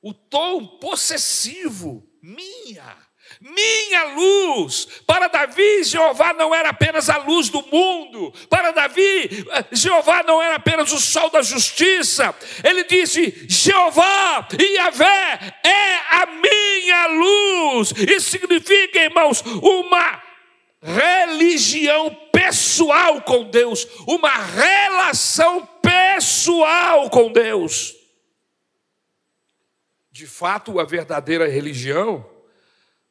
o 0.01 0.13
tom 0.13 0.65
possessivo, 0.79 2.03
minha, 2.21 2.97
minha 3.39 4.03
luz. 4.15 4.87
Para 5.05 5.27
Davi, 5.27 5.83
Jeová 5.83 6.33
não 6.33 6.53
era 6.53 6.69
apenas 6.69 7.09
a 7.09 7.17
luz 7.17 7.49
do 7.49 7.61
mundo. 7.67 8.33
Para 8.49 8.71
Davi, 8.71 9.45
Jeová 9.71 10.23
não 10.23 10.41
era 10.41 10.55
apenas 10.55 10.91
o 10.91 10.99
sol 10.99 11.29
da 11.29 11.41
justiça. 11.41 12.35
Ele 12.63 12.83
disse: 12.83 13.45
Jeová 13.47 14.47
e 14.59 14.75
Yahvé 14.75 15.59
é 15.63 15.95
a 16.15 16.25
minha 16.25 17.07
luz. 17.07 17.91
Isso 17.91 18.31
significa, 18.31 18.99
irmãos, 18.99 19.43
uma 19.61 20.21
religião 20.81 22.09
pessoal 22.31 23.21
com 23.21 23.43
Deus, 23.43 23.87
uma 24.07 24.35
relação 24.35 25.67
pessoal 25.81 27.09
com 27.09 27.31
Deus. 27.31 28.00
De 30.21 30.27
fato, 30.27 30.79
a 30.79 30.83
verdadeira 30.83 31.47
religião 31.47 32.23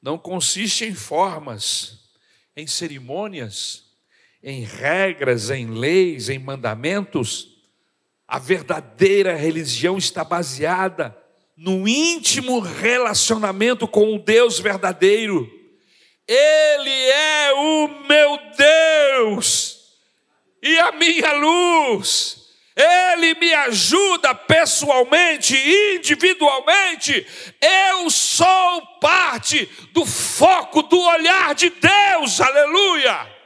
não 0.00 0.16
consiste 0.16 0.84
em 0.84 0.94
formas, 0.94 2.08
em 2.54 2.68
cerimônias, 2.68 3.82
em 4.40 4.62
regras, 4.62 5.50
em 5.50 5.66
leis, 5.66 6.28
em 6.28 6.38
mandamentos. 6.38 7.48
A 8.28 8.38
verdadeira 8.38 9.34
religião 9.34 9.98
está 9.98 10.22
baseada 10.22 11.20
no 11.56 11.88
íntimo 11.88 12.60
relacionamento 12.60 13.88
com 13.88 14.14
o 14.14 14.18
Deus 14.20 14.60
verdadeiro. 14.60 15.50
Ele 16.28 17.10
é 17.10 17.52
o 17.54 17.88
meu 18.06 18.38
Deus 18.56 19.98
e 20.62 20.78
a 20.78 20.92
minha 20.92 21.32
luz. 21.32 22.39
Ele 22.80 23.34
me 23.34 23.52
ajuda 23.52 24.34
pessoalmente, 24.34 25.54
individualmente. 25.96 27.26
Eu 27.60 28.08
sou 28.08 28.98
parte 28.98 29.66
do 29.92 30.06
foco 30.06 30.82
do 30.82 30.98
olhar 30.98 31.54
de 31.54 31.68
Deus, 31.68 32.40
aleluia. 32.40 33.40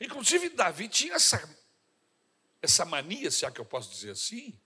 Inclusive, 0.00 0.48
Davi 0.50 0.88
tinha 0.88 1.14
essa, 1.14 1.56
essa 2.60 2.84
mania, 2.84 3.30
se 3.30 3.44
é 3.44 3.50
que 3.50 3.60
eu 3.60 3.64
posso 3.64 3.90
dizer 3.90 4.10
assim, 4.10 4.58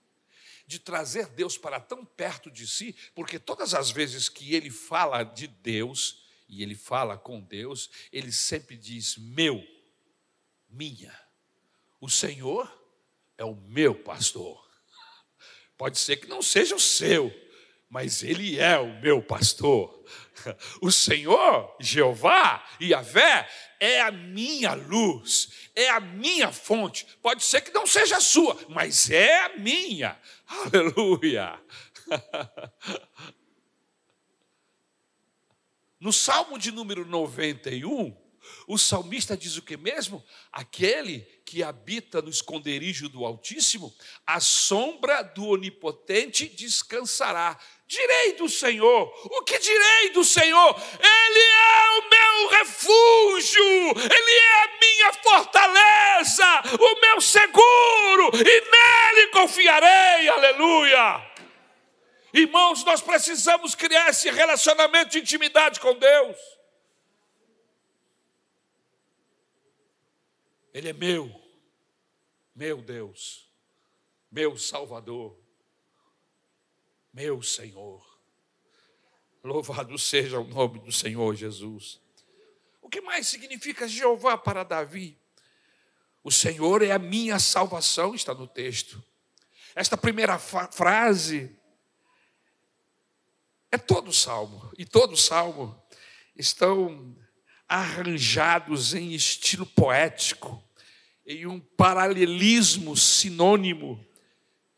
de 0.67 0.79
trazer 0.79 1.27
Deus 1.27 1.57
para 1.57 1.79
tão 1.79 2.03
perto 2.03 2.51
de 2.51 2.67
si, 2.67 2.95
porque 3.15 3.39
todas 3.39 3.73
as 3.73 3.89
vezes 3.89 4.29
que 4.29 4.53
ele 4.53 4.69
fala 4.69 5.23
de 5.23 5.47
Deus, 5.47 6.26
e 6.47 6.63
ele 6.63 6.75
fala 6.75 7.17
com 7.17 7.41
Deus, 7.41 7.89
ele 8.11 8.31
sempre 8.31 8.77
diz: 8.77 9.17
meu, 9.17 9.63
minha. 10.69 11.13
O 11.99 12.09
Senhor 12.09 12.71
é 13.37 13.43
o 13.43 13.55
meu 13.55 13.95
pastor. 13.95 14.65
Pode 15.77 15.97
ser 15.97 16.17
que 16.17 16.27
não 16.27 16.41
seja 16.41 16.75
o 16.75 16.79
seu, 16.79 17.33
mas 17.89 18.23
ele 18.23 18.59
é 18.59 18.77
o 18.77 18.99
meu 19.01 19.21
pastor. 19.21 19.95
O 20.81 20.91
Senhor, 20.91 21.75
Jeová 21.79 22.63
e 22.79 22.95
Vé 22.95 23.49
é 23.79 24.01
a 24.01 24.11
minha 24.11 24.73
luz, 24.73 25.49
é 25.75 25.89
a 25.89 25.99
minha 25.99 26.51
fonte. 26.51 27.05
Pode 27.21 27.43
ser 27.43 27.61
que 27.61 27.73
não 27.73 27.85
seja 27.85 28.17
a 28.17 28.21
sua, 28.21 28.57
mas 28.69 29.09
é 29.09 29.45
a 29.45 29.57
minha. 29.57 30.17
Aleluia. 30.47 31.59
No 35.99 36.13
Salmo 36.13 36.59
de 36.59 36.71
número 36.71 37.05
91, 37.05 38.15
o 38.67 38.77
salmista 38.77 39.35
diz 39.35 39.57
o 39.57 39.61
que 39.61 39.77
mesmo? 39.77 40.23
Aquele 40.51 41.19
que 41.45 41.63
habita 41.63 42.21
no 42.21 42.29
esconderijo 42.29 43.09
do 43.09 43.25
Altíssimo, 43.25 43.93
a 44.25 44.39
sombra 44.39 45.21
do 45.21 45.47
Onipotente 45.47 46.47
descansará. 46.47 47.57
Direi 47.87 48.33
do 48.33 48.49
Senhor, 48.49 49.11
o 49.25 49.43
que 49.43 49.57
direi 49.57 50.09
do 50.09 50.23
Senhor? 50.23 50.75
Ele 50.99 51.39
é 51.39 51.99
o 51.99 52.09
meu 52.09 52.49
refúgio, 52.59 53.63
Ele 53.63 54.31
é 54.31 54.63
a 54.63 54.79
minha 54.79 55.13
fortaleza, 55.13 56.77
o 56.79 57.01
meu 57.01 57.21
seguro, 57.21 58.31
e 58.33 58.43
nele 58.43 59.27
confiarei, 59.31 60.27
aleluia. 60.27 61.26
Irmãos, 62.33 62.83
nós 62.83 63.01
precisamos 63.01 63.73
criar 63.73 64.09
esse 64.09 64.29
relacionamento 64.29 65.11
de 65.11 65.19
intimidade 65.19 65.79
com 65.79 65.97
Deus. 65.97 66.37
Ele 70.73 70.89
é 70.89 70.93
meu, 70.93 71.33
meu 72.55 72.81
Deus, 72.81 73.49
meu 74.31 74.57
Salvador, 74.57 75.37
meu 77.13 77.41
Senhor. 77.41 78.05
Louvado 79.43 79.97
seja 79.97 80.39
o 80.39 80.43
nome 80.43 80.79
do 80.79 80.91
Senhor 80.91 81.33
Jesus. 81.33 81.99
O 82.81 82.89
que 82.89 83.01
mais 83.01 83.27
significa 83.27 83.87
Jeová 83.87 84.37
para 84.37 84.63
Davi? 84.63 85.17
O 86.23 86.31
Senhor 86.31 86.83
é 86.83 86.91
a 86.91 86.99
minha 86.99 87.39
salvação, 87.39 88.13
está 88.13 88.33
no 88.33 88.47
texto. 88.47 89.01
Esta 89.73 89.95
primeira 89.95 90.37
frase 90.37 91.57
é 93.71 93.77
todo 93.77 94.13
salmo, 94.13 94.71
e 94.77 94.85
todo 94.85 95.17
salmo 95.17 95.75
estão 96.35 97.15
arranjados 97.67 98.93
em 98.93 99.13
estilo 99.13 99.65
poético, 99.65 100.63
em 101.25 101.45
um 101.45 101.59
paralelismo 101.59 102.95
sinônimo 102.95 104.03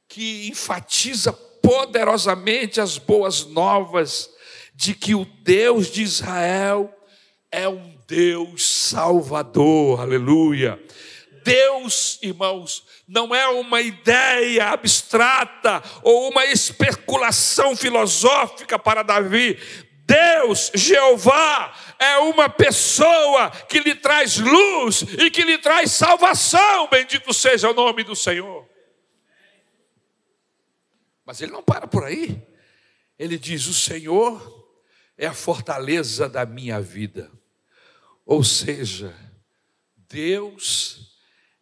que 0.08 0.48
enfatiza 0.48 1.32
poderosamente 1.32 2.82
as 2.82 2.98
boas 2.98 3.46
novas 3.46 4.30
de 4.74 4.96
que 4.96 5.14
o 5.14 5.26
Deus 5.44 5.92
de 5.92 6.02
Israel 6.02 6.92
é 7.52 7.70
um 7.70 7.96
Deus 8.08 8.66
salvador, 8.66 10.02
aleluia. 10.02 10.84
Deus, 11.50 12.20
irmãos, 12.22 12.86
não 13.08 13.34
é 13.34 13.48
uma 13.48 13.82
ideia 13.82 14.68
abstrata 14.68 15.82
ou 16.04 16.30
uma 16.30 16.46
especulação 16.46 17.76
filosófica 17.76 18.78
para 18.78 19.02
Davi. 19.02 19.58
Deus, 20.06 20.70
Jeová, 20.76 21.76
é 21.98 22.20
uma 22.20 22.50
pessoa 22.50 23.50
que 23.68 23.80
lhe 23.80 23.96
traz 23.96 24.38
luz 24.38 25.02
e 25.02 25.32
que 25.32 25.42
lhe 25.42 25.58
traz 25.58 25.92
salvação. 25.92 26.88
Bendito 26.88 27.34
seja 27.34 27.72
o 27.72 27.74
nome 27.74 28.04
do 28.04 28.16
Senhor. 28.16 28.70
Mas 31.26 31.42
ele 31.42 31.52
não 31.52 31.64
para 31.64 31.88
por 31.88 32.04
aí. 32.04 32.40
Ele 33.18 33.40
diz: 33.40 33.66
O 33.66 33.74
Senhor 33.74 34.70
é 35.18 35.26
a 35.26 35.34
fortaleza 35.34 36.30
da 36.30 36.46
minha 36.46 36.80
vida. 36.80 37.32
Ou 38.24 38.44
seja, 38.44 39.16
Deus 39.98 41.09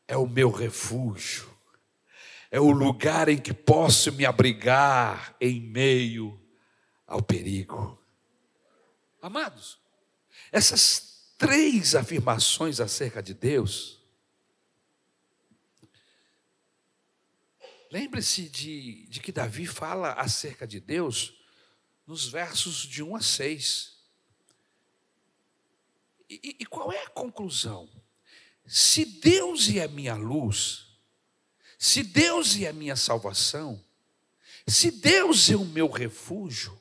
é 0.08 0.16
o 0.16 0.28
meu 0.28 0.50
refúgio, 0.50 1.50
é 2.50 2.60
o 2.60 2.72
lugar 2.72 3.28
em 3.28 3.38
que 3.38 3.54
posso 3.54 4.12
me 4.14 4.26
abrigar 4.26 5.36
em 5.42 5.60
meio 5.60 6.40
ao 7.06 7.22
perigo. 7.22 8.02
Amados, 9.22 9.80
essas 10.52 11.34
três 11.38 11.94
afirmações 11.96 12.80
acerca 12.80 13.22
de 13.22 13.34
Deus, 13.34 14.02
lembre-se 17.92 18.48
de, 18.50 19.06
de 19.08 19.20
que 19.20 19.32
Davi 19.32 19.68
fala 19.68 20.14
acerca 20.14 20.66
de 20.66 20.80
Deus 20.80 21.38
nos 22.06 22.28
versos 22.28 22.78
de 22.78 23.04
1 23.04 23.16
a 23.18 23.22
6. 23.22 23.98
E, 26.30 26.58
e, 26.60 26.66
qual 26.66 26.92
é 26.92 27.04
a 27.04 27.10
conclusão? 27.10 27.90
Se 28.68 29.06
Deus 29.06 29.70
é 29.74 29.84
a 29.84 29.88
minha 29.88 30.16
luz, 30.16 30.88
se 31.80 32.04
Deus 32.04 32.60
é 32.60 32.68
a 32.68 32.74
minha 32.74 32.98
salvação, 32.98 33.82
se 34.68 34.92
Deus 34.92 35.50
é 35.50 35.56
o 35.56 35.64
meu 35.64 35.90
refúgio, 35.90 36.78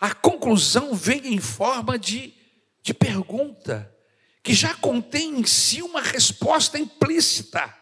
a 0.00 0.12
conclusão 0.12 0.92
vem 0.92 1.34
em 1.34 1.40
forma 1.40 1.96
de, 1.96 2.34
de 2.82 2.92
pergunta, 2.92 3.96
que 4.42 4.52
já 4.52 4.74
contém 4.74 5.38
em 5.38 5.46
si 5.46 5.82
uma 5.82 6.02
resposta 6.02 6.78
implícita. 6.78 7.72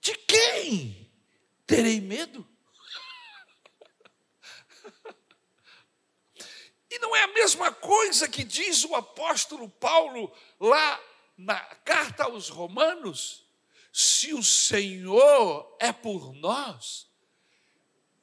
De 0.00 0.12
quem 0.14 1.08
terei 1.64 2.00
medo? 2.00 2.46
E 6.90 6.98
não 6.98 7.14
é 7.14 7.22
a 7.24 7.28
mesma 7.28 7.70
coisa 7.70 8.28
que 8.28 8.42
diz 8.42 8.84
o 8.84 8.94
apóstolo 8.94 9.68
Paulo 9.68 10.32
lá 10.58 11.00
na 11.36 11.58
carta 11.84 12.24
aos 12.24 12.48
Romanos? 12.48 13.44
Se 13.92 14.34
o 14.34 14.42
Senhor 14.42 15.76
é 15.80 15.92
por 15.92 16.34
nós, 16.34 17.06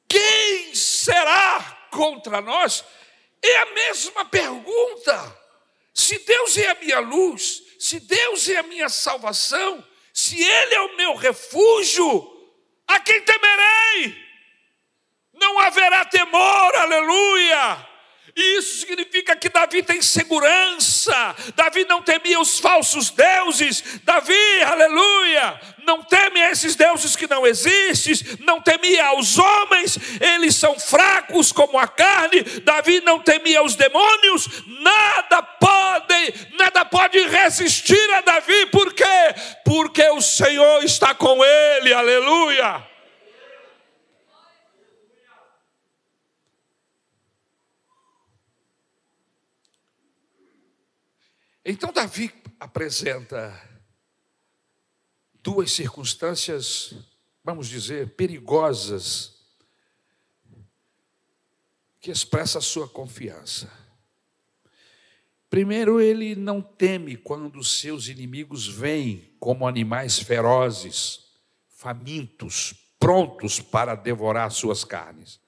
quem 0.08 0.74
será 0.74 1.88
contra 1.90 2.40
nós? 2.40 2.84
É 3.42 3.58
a 3.58 3.66
mesma 3.66 4.24
pergunta. 4.24 5.40
Se 5.92 6.18
Deus 6.18 6.56
é 6.56 6.70
a 6.70 6.74
minha 6.76 7.00
luz, 7.00 7.62
se 7.78 8.00
Deus 8.00 8.48
é 8.48 8.58
a 8.58 8.62
minha 8.62 8.88
salvação, 8.88 9.86
se 10.12 10.42
Ele 10.42 10.74
é 10.74 10.80
o 10.80 10.96
meu 10.96 11.14
refúgio, 11.14 12.30
a 12.86 13.00
quem 13.00 13.20
temerei? 13.22 14.24
Não 15.32 15.58
haverá 15.58 16.04
temor, 16.04 16.76
aleluia 16.76 17.93
isso 18.36 18.80
significa 18.80 19.36
que 19.36 19.48
Davi 19.48 19.82
tem 19.82 20.02
segurança. 20.02 21.36
Davi 21.54 21.84
não 21.84 22.02
temia 22.02 22.40
os 22.40 22.58
falsos 22.58 23.10
deuses. 23.10 24.00
Davi, 24.02 24.62
aleluia, 24.64 25.60
não 25.84 26.02
teme 26.02 26.42
a 26.42 26.50
esses 26.50 26.74
deuses 26.74 27.14
que 27.14 27.28
não 27.28 27.46
existem, 27.46 28.38
não 28.40 28.60
temia 28.60 29.06
aos 29.06 29.38
homens, 29.38 29.98
eles 30.20 30.56
são 30.56 30.78
fracos 30.78 31.52
como 31.52 31.78
a 31.78 31.86
carne. 31.86 32.42
Davi 32.64 33.00
não 33.02 33.20
temia 33.20 33.62
os 33.62 33.76
demônios. 33.76 34.48
Nada 34.80 35.40
pode, 35.42 36.34
nada 36.58 36.84
pode 36.84 37.18
resistir 37.28 38.10
a 38.14 38.20
Davi, 38.20 38.66
por 38.66 38.92
quê? 38.92 39.04
Porque 39.64 40.08
o 40.10 40.20
Senhor 40.20 40.82
está 40.82 41.14
com 41.14 41.44
ele. 41.44 41.92
Aleluia. 41.92 42.93
Então, 51.64 51.90
Davi 51.90 52.30
apresenta 52.60 53.58
duas 55.42 55.72
circunstâncias, 55.72 56.94
vamos 57.42 57.68
dizer, 57.68 58.10
perigosas, 58.16 59.34
que 62.00 62.10
expressa 62.10 62.58
a 62.58 62.60
sua 62.60 62.86
confiança. 62.86 63.72
Primeiro, 65.48 66.02
ele 66.02 66.34
não 66.34 66.60
teme 66.60 67.16
quando 67.16 67.64
seus 67.64 68.08
inimigos 68.08 68.68
vêm 68.68 69.34
como 69.40 69.66
animais 69.66 70.18
ferozes, 70.18 71.30
famintos, 71.66 72.74
prontos 73.00 73.58
para 73.58 73.94
devorar 73.94 74.50
suas 74.50 74.84
carnes. 74.84 75.40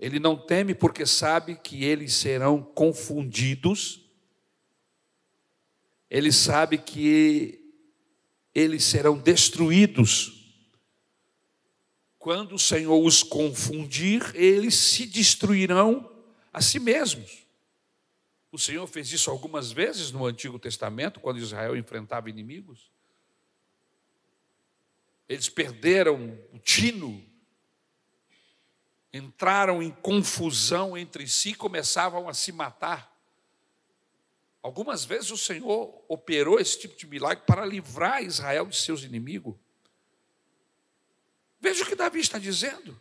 Ele 0.00 0.18
não 0.18 0.36
teme 0.36 0.74
porque 0.74 1.06
sabe 1.06 1.54
que 1.54 1.84
eles 1.84 2.12
serão 2.14 2.60
confundidos 2.60 4.01
ele 6.12 6.30
sabe 6.30 6.76
que 6.76 7.58
eles 8.54 8.84
serão 8.84 9.16
destruídos. 9.16 10.44
Quando 12.18 12.54
o 12.54 12.58
Senhor 12.58 13.02
os 13.02 13.22
confundir, 13.22 14.30
eles 14.34 14.74
se 14.74 15.06
destruirão 15.06 16.12
a 16.52 16.60
si 16.60 16.78
mesmos. 16.78 17.46
O 18.50 18.58
Senhor 18.58 18.86
fez 18.86 19.10
isso 19.10 19.30
algumas 19.30 19.72
vezes 19.72 20.12
no 20.12 20.26
Antigo 20.26 20.58
Testamento, 20.58 21.18
quando 21.18 21.38
Israel 21.38 21.74
enfrentava 21.74 22.28
inimigos. 22.28 22.90
Eles 25.26 25.48
perderam 25.48 26.38
o 26.52 26.58
tino, 26.58 27.24
entraram 29.10 29.82
em 29.82 29.90
confusão 29.90 30.94
entre 30.94 31.26
si, 31.26 31.54
começavam 31.54 32.28
a 32.28 32.34
se 32.34 32.52
matar. 32.52 33.11
Algumas 34.62 35.04
vezes 35.04 35.30
o 35.30 35.36
Senhor 35.36 36.04
operou 36.08 36.60
esse 36.60 36.78
tipo 36.78 36.96
de 36.96 37.06
milagre 37.06 37.42
para 37.44 37.66
livrar 37.66 38.22
Israel 38.22 38.66
de 38.66 38.76
seus 38.76 39.02
inimigos. 39.02 39.56
Veja 41.60 41.82
o 41.82 41.86
que 41.86 41.96
Davi 41.96 42.20
está 42.20 42.38
dizendo. 42.38 43.00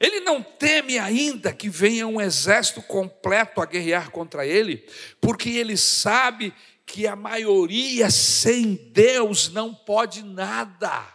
Ele 0.00 0.20
não 0.20 0.42
teme 0.42 0.98
ainda 0.98 1.52
que 1.52 1.68
venha 1.68 2.06
um 2.06 2.20
exército 2.20 2.82
completo 2.82 3.60
a 3.60 3.66
guerrear 3.66 4.10
contra 4.10 4.46
ele, 4.46 4.88
porque 5.20 5.50
ele 5.50 5.76
sabe 5.76 6.52
que 6.86 7.06
a 7.06 7.14
maioria 7.14 8.10
sem 8.10 8.74
Deus 8.74 9.48
não 9.50 9.74
pode 9.74 10.22
nada. 10.22 11.06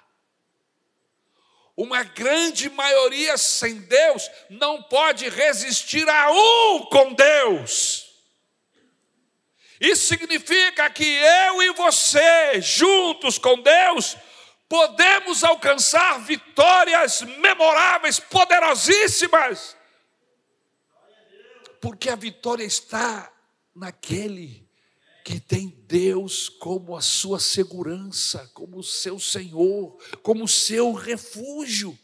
Uma 1.75 2.03
grande 2.03 2.69
maioria 2.69 3.37
sem 3.37 3.79
Deus 3.79 4.29
não 4.49 4.83
pode 4.83 5.27
resistir 5.29 6.07
a 6.07 6.31
um 6.31 6.85
com 6.85 7.13
Deus. 7.13 8.08
Isso 9.79 10.07
significa 10.07 10.89
que 10.89 11.05
eu 11.05 11.63
e 11.63 11.73
você, 11.73 12.61
juntos 12.61 13.37
com 13.37 13.61
Deus, 13.61 14.17
podemos 14.67 15.43
alcançar 15.43 16.19
vitórias 16.19 17.21
memoráveis, 17.21 18.19
poderosíssimas. 18.19 19.77
Porque 21.79 22.09
a 22.09 22.15
vitória 22.15 22.65
está 22.65 23.31
naquele 23.73 24.67
que 25.23 25.39
tem 25.39 25.69
Deus 25.87 26.49
como 26.49 26.97
a 26.97 27.01
sua 27.01 27.39
segurança, 27.39 28.49
como 28.53 28.79
o 28.79 28.83
seu 28.83 29.19
Senhor, 29.19 29.97
como 30.21 30.43
o 30.43 30.47
seu 30.47 30.91
refúgio. 30.91 31.97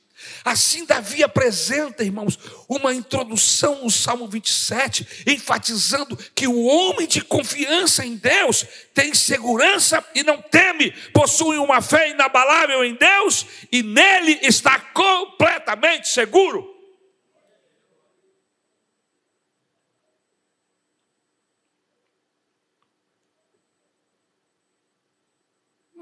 Assim, 0.44 0.86
Davi 0.86 1.24
apresenta, 1.24 2.04
irmãos, 2.04 2.38
uma 2.68 2.94
introdução 2.94 3.84
no 3.84 3.90
Salmo 3.90 4.28
27, 4.28 5.24
enfatizando 5.28 6.18
que 6.34 6.48
o 6.48 6.64
homem 6.66 7.08
de 7.08 7.22
confiança 7.22 8.06
em 8.06 8.16
Deus 8.16 8.66
tem 8.94 9.14
segurança 9.14 10.04
e 10.14 10.24
não 10.24 10.42
teme, 10.42 10.92
possui 11.12 11.58
uma 11.58 11.82
fé 11.82 12.10
inabalável 12.10 12.84
em 12.84 12.96
Deus 12.96 13.46
e 13.72 13.82
nele 13.82 14.40
está 14.42 14.80
completamente 14.80 16.08
seguro. 16.08 16.76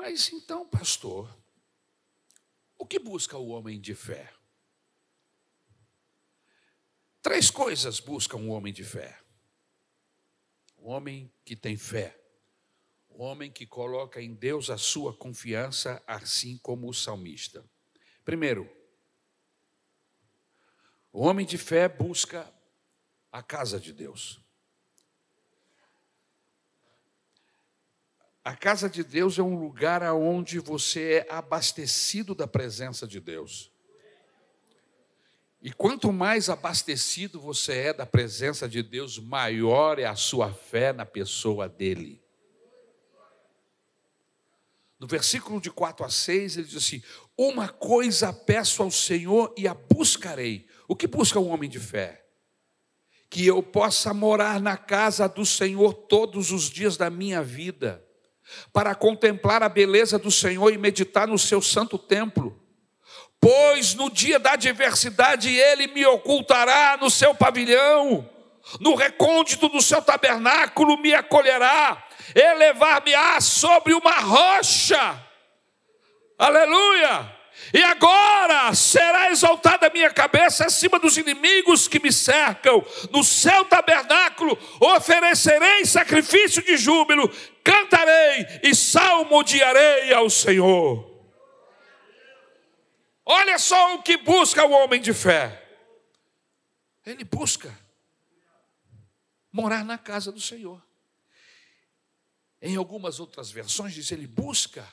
Mas 0.03 0.33
então, 0.33 0.65
pastor, 0.65 1.29
o 2.83 2.85
que 2.85 2.99
busca 2.99 3.37
o 3.37 3.47
homem 3.47 3.79
de 3.79 3.95
fé? 3.95 4.29
Três 7.21 7.49
coisas 7.49 8.01
buscam 8.01 8.39
o 8.39 8.49
homem 8.49 8.73
de 8.73 8.83
fé: 8.83 9.21
o 10.75 10.89
homem 10.89 11.33
que 11.45 11.55
tem 11.55 11.77
fé, 11.77 12.19
o 13.07 13.23
homem 13.23 13.49
que 13.49 13.65
coloca 13.65 14.21
em 14.21 14.33
Deus 14.33 14.69
a 14.69 14.77
sua 14.77 15.15
confiança, 15.15 16.03
assim 16.05 16.57
como 16.57 16.89
o 16.89 16.93
salmista. 16.93 17.63
Primeiro, 18.25 18.69
o 21.09 21.21
homem 21.21 21.45
de 21.45 21.57
fé 21.57 21.87
busca 21.87 22.53
a 23.31 23.41
casa 23.41 23.79
de 23.79 23.93
Deus. 23.93 24.41
A 28.43 28.53
casa 28.55 28.89
de 28.89 29.03
Deus 29.03 29.39
é 29.39 29.41
um 29.41 29.57
lugar 29.57 30.03
onde 30.13 30.59
você 30.59 31.25
é 31.25 31.33
abastecido 31.33 32.35
da 32.35 32.45
presença 32.45 33.07
de 33.07 33.21
Deus. 33.21 33.71
E 35.61 35.71
quanto 35.71 36.11
mais 36.11 36.49
abastecido 36.49 37.39
você 37.39 37.73
é 37.73 37.93
da 37.93 38.05
presença 38.05 38.67
de 38.67 38.83
Deus, 38.83 39.17
maior 39.17 39.97
é 39.97 40.03
a 40.03 40.15
sua 40.15 40.51
fé 40.51 40.91
na 40.91 41.05
pessoa 41.05 41.69
dele. 41.69 42.21
No 44.99 45.07
versículo 45.07 45.61
de 45.61 45.71
4 45.71 46.05
a 46.05 46.09
6, 46.09 46.57
ele 46.57 46.67
diz 46.67 46.75
assim: 46.75 47.01
Uma 47.37 47.69
coisa 47.69 48.33
peço 48.33 48.83
ao 48.83 48.91
Senhor 48.91 49.53
e 49.57 49.69
a 49.69 49.73
buscarei. 49.73 50.67
O 50.85 50.97
que 50.97 51.07
busca 51.07 51.39
um 51.39 51.49
homem 51.49 51.69
de 51.69 51.79
fé? 51.79 52.25
Que 53.29 53.47
eu 53.47 53.63
possa 53.63 54.13
morar 54.13 54.59
na 54.59 54.75
casa 54.75 55.29
do 55.29 55.45
Senhor 55.45 55.93
todos 55.93 56.51
os 56.51 56.69
dias 56.69 56.97
da 56.97 57.09
minha 57.09 57.41
vida, 57.41 58.05
para 58.71 58.95
contemplar 58.95 59.63
a 59.63 59.69
beleza 59.69 60.17
do 60.17 60.31
Senhor 60.31 60.73
e 60.73 60.77
meditar 60.77 61.27
no 61.27 61.37
seu 61.37 61.61
santo 61.61 61.97
templo 61.97 62.63
pois 63.43 63.93
no 63.93 64.09
dia 64.09 64.39
da 64.39 64.53
adversidade 64.53 65.53
ele 65.53 65.87
me 65.87 66.05
ocultará 66.05 66.95
no 66.95 67.09
seu 67.09 67.35
pavilhão, 67.35 68.29
no 68.79 68.95
recôndito 68.95 69.67
do 69.67 69.81
seu 69.81 70.01
tabernáculo 70.01 70.97
me 70.97 71.13
acolherá, 71.13 72.01
elevar-me-á 72.33 73.41
sobre 73.41 73.93
uma 73.93 74.17
rocha. 74.21 75.21
Aleluia! 76.39 77.43
E 77.73 77.83
agora 77.83 78.73
será 78.73 79.29
exaltada 79.29 79.87
a 79.87 79.89
minha 79.89 80.09
cabeça 80.09 80.65
acima 80.65 80.97
dos 80.97 81.17
inimigos 81.17 81.87
que 81.87 81.99
me 81.99 82.13
cercam. 82.13 82.83
No 83.11 83.25
seu 83.25 83.65
tabernáculo 83.65 84.57
oferecerei 84.79 85.85
sacrifício 85.85 86.63
de 86.63 86.77
júbilo, 86.77 87.29
cantarei 87.63 88.45
e 88.63 88.75
salmodiarei 88.75 90.13
ao 90.13 90.29
Senhor. 90.29 91.11
Olha 93.25 93.57
só 93.57 93.95
o 93.95 94.03
que 94.03 94.17
busca 94.17 94.65
o 94.65 94.71
homem 94.71 95.01
de 95.01 95.13
fé. 95.13 95.59
Ele 97.05 97.23
busca 97.23 97.77
morar 99.51 99.85
na 99.85 99.97
casa 99.97 100.31
do 100.31 100.41
Senhor. 100.41 100.83
Em 102.61 102.75
algumas 102.75 103.19
outras 103.19 103.51
versões 103.51 103.93
diz 103.93 104.11
ele 104.11 104.27
busca 104.27 104.87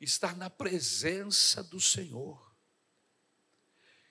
estar 0.00 0.36
na 0.36 0.50
presença 0.50 1.62
do 1.62 1.80
Senhor. 1.80 2.44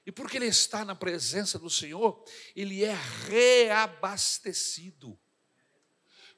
E 0.06 0.12
porque 0.12 0.38
ele 0.38 0.46
está 0.46 0.86
na 0.86 0.96
presença 0.96 1.58
do 1.58 1.70
Senhor, 1.70 2.24
ele 2.56 2.84
é 2.84 2.94
reabastecido. 3.28 5.20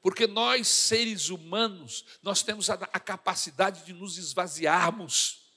Porque 0.07 0.25
nós, 0.25 0.69
seres 0.69 1.27
humanos, 1.27 2.05
nós 2.23 2.41
temos 2.41 2.69
a, 2.69 2.75
a 2.75 2.97
capacidade 2.97 3.83
de 3.83 3.91
nos 3.91 4.17
esvaziarmos. 4.17 5.51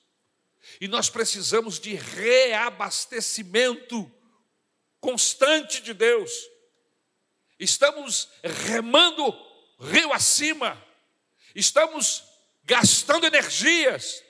E 0.81 0.89
nós 0.89 1.09
precisamos 1.09 1.79
de 1.79 1.95
reabastecimento 1.95 4.13
constante 4.99 5.81
de 5.81 5.95
Deus. 5.95 6.33
Estamos 7.61 8.29
remando 8.43 9.33
rio 9.79 10.13
acima, 10.13 10.85
estamos 11.55 12.25
gastando 12.65 13.27
energias, 13.27 14.21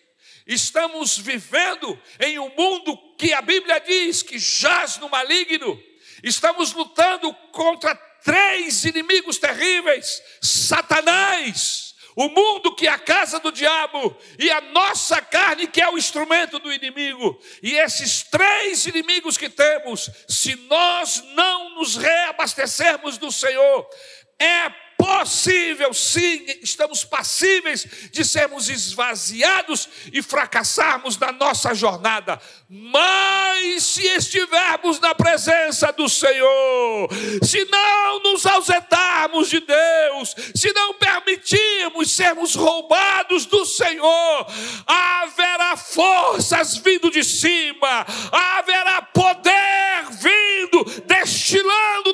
estamos 0.46 1.16
vivendo 1.16 1.98
em 2.18 2.38
um 2.38 2.54
mundo 2.54 3.16
que 3.16 3.32
a 3.32 3.40
Bíblia 3.40 3.80
diz 3.80 4.22
que 4.22 4.38
jaz 4.38 4.98
no 4.98 5.08
maligno, 5.08 5.82
estamos 6.22 6.74
lutando 6.74 7.32
contra 7.52 8.09
três 8.22 8.84
inimigos 8.84 9.38
terríveis: 9.38 10.22
Satanás 10.40 11.90
o 12.16 12.28
mundo 12.28 12.74
que 12.74 12.86
é 12.86 12.90
a 12.90 12.98
casa 12.98 13.38
do 13.38 13.52
diabo 13.52 14.16
e 14.38 14.50
a 14.50 14.60
nossa 14.60 15.22
carne 15.22 15.66
que 15.66 15.80
é 15.80 15.88
o 15.88 15.96
instrumento 15.96 16.58
do 16.58 16.72
inimigo. 16.72 17.40
E 17.62 17.78
esses 17.78 18.22
três 18.24 18.84
inimigos 18.86 19.38
que 19.38 19.48
temos, 19.48 20.10
se 20.28 20.54
nós 20.68 21.22
não 21.34 21.76
nos 21.76 21.96
reabastecermos 21.96 23.16
do 23.16 23.30
Senhor, 23.30 23.88
é 24.38 24.68
possível, 25.00 25.94
sim, 25.94 26.44
estamos 26.60 27.04
passíveis 27.04 27.86
de 28.12 28.22
sermos 28.22 28.68
esvaziados 28.68 29.88
e 30.12 30.20
fracassarmos 30.20 31.16
na 31.16 31.32
nossa 31.32 31.74
jornada. 31.74 32.38
Mas 32.68 33.82
se 33.82 34.06
estivermos 34.06 35.00
na 35.00 35.14
presença 35.14 35.90
do 35.90 36.06
Senhor, 36.06 37.08
se 37.42 37.64
não 37.64 38.20
nos 38.20 38.44
ausentarmos 38.44 39.48
de 39.48 39.60
Deus, 39.60 40.34
se 40.54 40.70
não 40.74 40.92
permitirmos 40.92 42.10
sermos 42.12 42.54
roubados 42.54 43.46
do 43.46 43.64
Senhor, 43.64 44.46
haverá 44.86 45.78
forças 45.78 46.76
vindo 46.76 47.10
de 47.10 47.24
cima, 47.24 48.06
haverá 48.30 49.00
poder 49.00 49.80
vindo, 50.10 50.84
destilando 51.06 52.09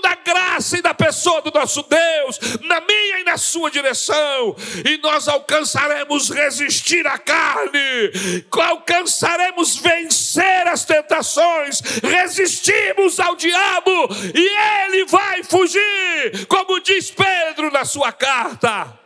e 0.73 0.83
da 0.83 0.95
pessoa 0.95 1.43
do 1.43 1.51
nosso 1.51 1.83
Deus, 1.83 2.39
na 2.63 2.81
minha 2.81 3.21
e 3.21 3.25
na 3.25 3.37
sua 3.37 3.71
direção, 3.71 4.57
e 4.85 4.99
nós 4.99 5.29
alcançaremos 5.29 6.31
resistir 6.31 7.07
à 7.07 7.19
carne, 7.19 8.47
alcançaremos 8.51 9.77
vencer 9.77 10.67
as 10.69 10.85
tentações, 10.85 11.81
resistimos 12.03 13.19
ao 13.21 13.37
diabo 13.37 14.09
e 14.35 14.85
ele 14.85 15.05
vai 15.07 15.43
fugir, 15.43 16.47
como 16.49 16.81
diz 16.81 17.11
Pedro 17.11 17.71
na 17.71 17.85
sua 17.85 18.13
carta. 18.13 18.99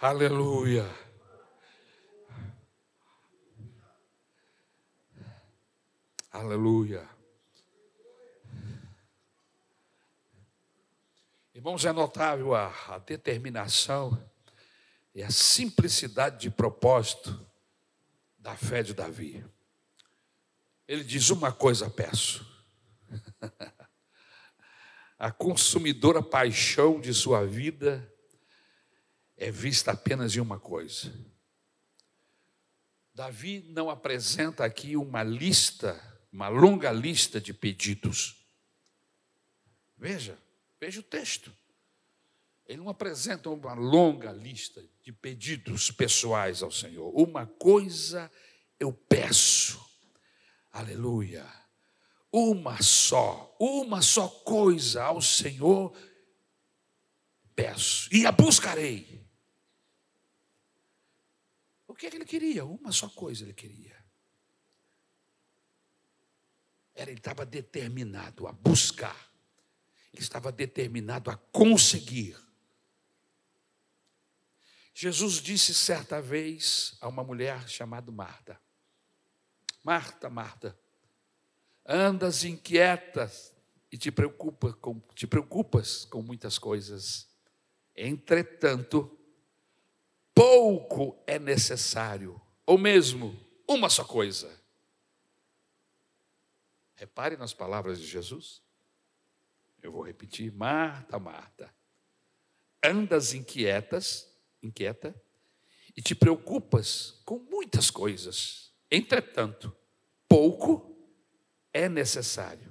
Aleluia. 0.00 0.86
Aleluia. 6.30 7.08
Irmãos, 11.52 11.84
é 11.84 11.92
notável 11.92 12.54
a, 12.54 12.72
a 12.86 12.98
determinação 12.98 14.16
e 15.12 15.24
a 15.24 15.30
simplicidade 15.30 16.38
de 16.38 16.48
propósito 16.48 17.44
da 18.38 18.56
fé 18.56 18.80
de 18.80 18.94
Davi. 18.94 19.44
Ele 20.86 21.02
diz: 21.02 21.30
Uma 21.30 21.50
coisa 21.50 21.90
peço. 21.90 22.46
a 25.18 25.32
consumidora 25.32 26.22
paixão 26.22 27.00
de 27.00 27.12
sua 27.12 27.44
vida 27.44 28.08
é 29.36 29.50
vista 29.50 29.90
apenas 29.90 30.36
em 30.36 30.40
uma 30.40 30.60
coisa. 30.60 31.12
Davi 33.12 33.64
não 33.68 33.90
apresenta 33.90 34.64
aqui 34.64 34.96
uma 34.96 35.24
lista, 35.24 36.09
uma 36.32 36.48
longa 36.48 36.90
lista 36.92 37.40
de 37.40 37.52
pedidos. 37.52 38.36
Veja, 39.96 40.38
Veja 40.80 41.00
o 41.00 41.02
texto. 41.02 41.54
Ele 42.66 42.78
não 42.78 42.88
apresenta 42.88 43.50
uma 43.50 43.74
longa 43.74 44.32
lista 44.32 44.82
de 45.02 45.12
pedidos 45.12 45.90
pessoais 45.90 46.62
ao 46.62 46.70
Senhor. 46.70 47.12
Uma 47.14 47.46
coisa 47.46 48.30
eu 48.78 48.92
peço. 48.92 49.84
Aleluia. 50.72 51.46
Uma 52.32 52.80
só, 52.80 53.54
uma 53.60 54.00
só 54.00 54.28
coisa 54.28 55.02
ao 55.02 55.20
Senhor 55.20 55.94
peço 57.54 58.08
e 58.14 58.24
a 58.24 58.32
buscarei. 58.32 59.28
O 61.88 61.94
que, 61.94 62.06
é 62.06 62.10
que 62.10 62.16
ele 62.16 62.24
queria? 62.24 62.64
Uma 62.64 62.92
só 62.92 63.08
coisa 63.08 63.42
ele 63.44 63.52
queria. 63.52 63.99
Ele 66.94 67.12
estava 67.12 67.46
determinado 67.46 68.46
a 68.46 68.52
buscar 68.52 69.30
ele 70.12 70.22
estava 70.22 70.50
determinado 70.50 71.30
a 71.30 71.36
conseguir. 71.36 72.36
Jesus 74.92 75.34
disse 75.34 75.72
certa 75.72 76.20
vez 76.20 76.96
a 77.00 77.08
uma 77.08 77.22
mulher 77.22 77.68
chamada 77.68 78.10
Marta: 78.10 78.60
Marta, 79.84 80.28
Marta, 80.28 80.78
andas 81.86 82.44
inquieta 82.44 83.30
e 83.90 83.96
te, 83.96 84.10
preocupa 84.10 84.72
com, 84.74 85.00
te 85.14 85.26
preocupas 85.26 86.04
com 86.04 86.22
muitas 86.22 86.58
coisas. 86.58 87.28
Entretanto, 87.94 89.16
pouco 90.34 91.22
é 91.26 91.38
necessário, 91.38 92.40
ou 92.66 92.76
mesmo 92.76 93.38
uma 93.66 93.88
só 93.88 94.04
coisa. 94.04 94.59
Repare 97.00 97.34
nas 97.34 97.54
palavras 97.54 97.98
de 97.98 98.06
Jesus. 98.06 98.60
Eu 99.82 99.90
vou 99.90 100.02
repetir: 100.02 100.52
Marta, 100.52 101.18
Marta, 101.18 101.74
andas 102.84 103.32
inquietas, 103.32 104.30
inquieta, 104.62 105.14
e 105.96 106.02
te 106.02 106.14
preocupas 106.14 107.22
com 107.24 107.38
muitas 107.38 107.90
coisas. 107.90 108.74
Entretanto, 108.90 109.74
pouco 110.28 110.94
é 111.72 111.88
necessário, 111.88 112.70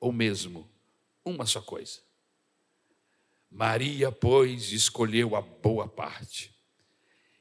ou 0.00 0.10
mesmo 0.10 0.68
uma 1.24 1.46
só 1.46 1.62
coisa. 1.62 2.00
Maria, 3.48 4.10
pois, 4.10 4.72
escolheu 4.72 5.36
a 5.36 5.40
boa 5.40 5.86
parte, 5.86 6.52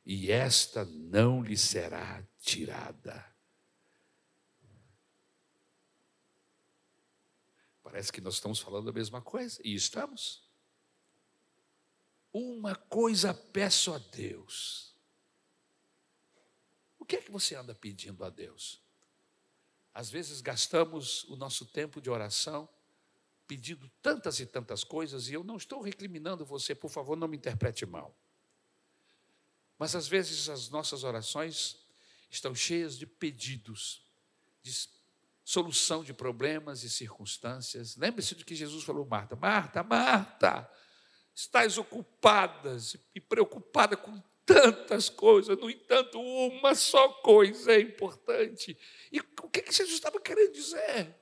e 0.06 0.32
esta 0.32 0.86
não 0.86 1.41
lhe 1.41 1.58
será 1.58 2.23
tirada. 2.38 3.29
Parece 7.89 8.12
que 8.12 8.21
nós 8.21 8.36
estamos 8.36 8.60
falando 8.60 8.89
a 8.91 8.93
mesma 8.93 9.19
coisa, 9.19 9.60
e 9.65 9.73
estamos. 9.73 10.43
Uma 12.32 12.75
coisa 12.75 13.34
peço 13.34 13.91
a 13.91 13.97
Deus. 13.97 14.93
O 16.99 17.06
que 17.06 17.15
é 17.15 17.21
que 17.21 17.32
você 17.32 17.56
anda 17.56 17.73
pedindo 17.73 18.23
a 18.23 18.30
Deus? 18.30 18.80
Às 19.91 20.08
vezes 20.12 20.39
gastamos 20.39 21.23
o 21.23 21.36
nosso 21.36 21.65
tempo 21.65 21.99
de 21.99 22.12
oração 22.12 22.69
pedindo 23.47 23.89
tantas 24.04 24.39
e 24.39 24.45
tantas 24.45 24.84
coisas, 24.84 25.28
e 25.28 25.34
eu 25.34 25.43
não 25.43 25.58
estou 25.58 25.82
recriminando 25.82 26.45
você, 26.45 26.75
por 26.75 26.91
favor, 26.91 27.17
não 27.17 27.28
me 27.28 27.38
interprete 27.38 27.88
mal. 27.88 28.15
Mas 29.80 29.95
às 29.95 30.08
vezes 30.08 30.47
as 30.47 30.69
nossas 30.69 31.04
orações 31.04 31.75
estão 32.30 32.54
cheias 32.54 32.99
de 32.99 33.08
pedidos, 33.08 34.06
de 34.62 34.98
solução 35.49 36.03
de 36.03 36.13
problemas 36.13 36.83
e 36.83 36.89
circunstâncias. 36.89 37.95
Lembre-se 37.95 38.35
do 38.35 38.45
que 38.45 38.53
Jesus 38.53 38.83
falou, 38.83 39.03
Marta: 39.03 39.35
Marta, 39.35 39.81
Marta, 39.81 40.69
estás 41.33 41.75
ocupada 41.79 42.77
e 43.15 43.19
preocupada 43.19 43.97
com 43.97 44.21
tantas 44.45 45.09
coisas, 45.09 45.57
no 45.57 45.67
entanto, 45.67 46.21
uma 46.21 46.75
só 46.75 47.09
coisa 47.09 47.71
é 47.71 47.81
importante. 47.81 48.77
E 49.12 49.19
o 49.19 49.49
que 49.49 49.71
Jesus 49.71 49.95
estava 49.95 50.19
querendo 50.19 50.51
dizer? 50.51 51.15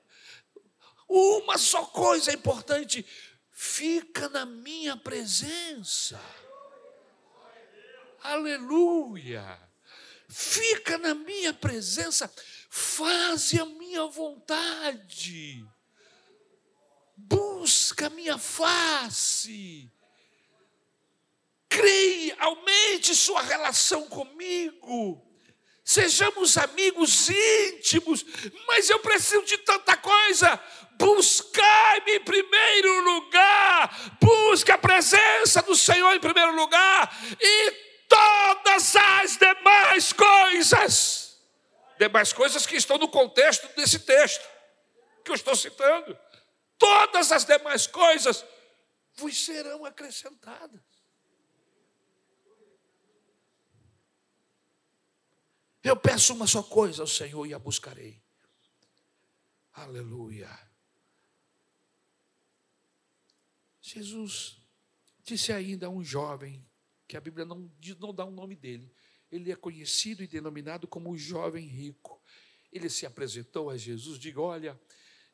Uma 1.08 1.56
só 1.56 1.86
coisa 1.86 2.30
é 2.30 2.34
importante: 2.34 3.06
fica 3.50 4.28
na 4.28 4.44
minha 4.44 4.94
presença. 4.94 6.20
Aleluia! 8.22 9.58
Fica 10.28 10.98
na 10.98 11.14
minha 11.14 11.54
presença, 11.54 12.30
faze 12.68 13.60
a 13.60 13.64
minha 13.64 14.04
vontade, 14.06 15.64
busca 17.16 18.06
a 18.06 18.10
minha 18.10 18.38
face, 18.38 19.90
creia, 21.68 22.36
aumente 22.38 23.14
sua 23.14 23.42
relação 23.42 24.08
comigo. 24.08 25.24
Sejamos 25.84 26.58
amigos 26.58 27.30
íntimos, 27.30 28.22
mas 28.66 28.90
eu 28.90 28.98
preciso 29.00 29.42
de 29.46 29.56
tanta 29.58 29.96
coisa. 29.96 30.60
Buscai-me 30.98 32.16
em 32.16 32.20
primeiro 32.20 33.00
lugar, 33.04 34.18
busque 34.20 34.70
a 34.70 34.76
presença 34.76 35.62
do 35.62 35.74
Senhor 35.74 36.12
em 36.12 36.20
primeiro 36.20 36.54
lugar, 36.54 37.16
e 37.40 37.70
todas 38.08 38.96
as 38.96 39.38
demais 39.38 40.12
coisas, 40.12 41.27
demais 41.98 42.32
coisas 42.32 42.66
que 42.66 42.76
estão 42.76 42.96
no 42.96 43.08
contexto 43.08 43.68
desse 43.74 44.00
texto, 44.00 44.46
que 45.24 45.30
eu 45.30 45.34
estou 45.34 45.54
citando, 45.54 46.18
todas 46.78 47.32
as 47.32 47.44
demais 47.44 47.86
coisas 47.86 48.44
vos 49.14 49.44
serão 49.44 49.84
acrescentadas. 49.84 50.80
Eu 55.82 55.96
peço 55.96 56.34
uma 56.34 56.46
só 56.46 56.62
coisa 56.62 57.02
ao 57.02 57.06
Senhor 57.06 57.46
e 57.46 57.54
a 57.54 57.58
buscarei. 57.58 58.22
Aleluia. 59.72 60.50
Jesus 63.80 64.60
disse 65.22 65.52
ainda 65.52 65.86
a 65.86 65.90
um 65.90 66.02
jovem, 66.02 66.66
que 67.06 67.16
a 67.16 67.20
Bíblia 67.20 67.46
não, 67.46 67.70
não 67.98 68.14
dá 68.14 68.24
o 68.24 68.28
um 68.28 68.32
nome 68.32 68.54
dele, 68.54 68.92
ele 69.30 69.52
é 69.52 69.56
conhecido 69.56 70.22
e 70.22 70.26
denominado 70.26 70.86
como 70.86 71.10
o 71.10 71.18
jovem 71.18 71.66
rico. 71.66 72.22
Ele 72.72 72.88
se 72.88 73.06
apresentou 73.06 73.70
a 73.70 73.76
Jesus, 73.76 74.18
diga: 74.18 74.40
Olha, 74.40 74.80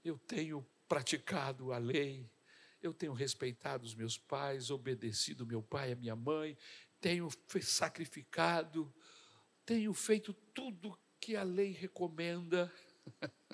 eu 0.05 0.19
tenho 0.19 0.67
praticado 0.89 1.73
a 1.73 1.79
lei, 1.79 2.31
eu 2.83 2.93
tenho 2.93 3.13
respeitado 3.13 3.85
os 3.85 3.95
meus 3.95 4.19
pais, 4.19 4.71
obedecido 4.71 5.47
meu 5.47 5.63
pai 5.63 5.93
e 5.93 5.97
minha 5.97 6.15
mãe, 6.15 6.57
tenho 7.01 7.29
sacrificado, 7.63 8.95
tenho 9.65 9.93
feito 9.93 10.33
tudo 10.33 10.99
que 11.21 11.37
a 11.37 11.43
lei 11.43 11.73
recomenda. 11.73 12.73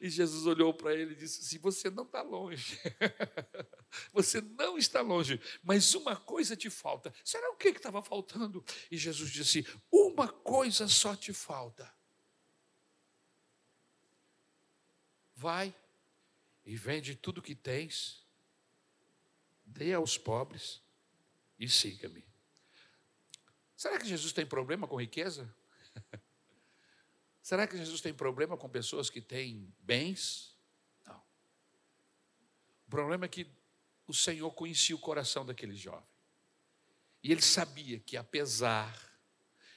E 0.00 0.08
Jesus 0.08 0.46
olhou 0.46 0.72
para 0.72 0.94
ele 0.94 1.12
e 1.12 1.16
disse 1.16 1.40
assim: 1.40 1.58
Você 1.58 1.90
não 1.90 2.04
está 2.04 2.22
longe, 2.22 2.78
você 4.12 4.40
não 4.40 4.78
está 4.78 5.00
longe, 5.00 5.40
mas 5.62 5.94
uma 5.94 6.16
coisa 6.16 6.56
te 6.56 6.70
falta. 6.70 7.12
Será 7.24 7.50
o 7.50 7.56
que 7.56 7.68
estava 7.68 8.02
faltando? 8.02 8.64
E 8.90 8.96
Jesus 8.96 9.30
disse: 9.30 9.66
Uma 9.90 10.28
coisa 10.28 10.88
só 10.88 11.14
te 11.14 11.32
falta. 11.32 11.92
Vai 15.34 15.74
e 16.64 16.76
vende 16.76 17.16
tudo 17.16 17.42
que 17.42 17.54
tens, 17.54 18.24
dê 19.64 19.92
aos 19.92 20.16
pobres 20.16 20.80
e 21.58 21.68
siga-me. 21.68 22.24
Será 23.76 23.98
que 23.98 24.06
Jesus 24.06 24.32
tem 24.32 24.46
problema 24.46 24.86
com 24.86 25.00
riqueza? 25.00 25.52
Será 27.42 27.66
que 27.66 27.76
Jesus 27.76 28.00
tem 28.00 28.14
problema 28.14 28.56
com 28.56 28.68
pessoas 28.68 29.10
que 29.10 29.20
têm 29.20 29.74
bens? 29.80 30.56
Não. 31.04 31.20
O 32.86 32.90
problema 32.90 33.24
é 33.24 33.28
que 33.28 33.50
o 34.12 34.14
Senhor 34.14 34.50
conhecia 34.50 34.94
o 34.94 34.98
coração 34.98 35.42
daquele 35.42 35.74
jovem. 35.74 36.06
E 37.22 37.32
ele 37.32 37.40
sabia 37.40 37.98
que, 37.98 38.14
apesar 38.14 38.94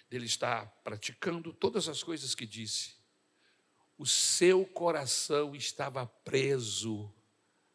dele 0.09 0.25
estar 0.25 0.65
praticando 0.83 1.53
todas 1.53 1.87
as 1.87 2.03
coisas 2.03 2.35
que 2.35 2.45
disse, 2.45 2.97
o 3.97 4.05
seu 4.05 4.65
coração 4.65 5.55
estava 5.55 6.05
preso 6.05 7.09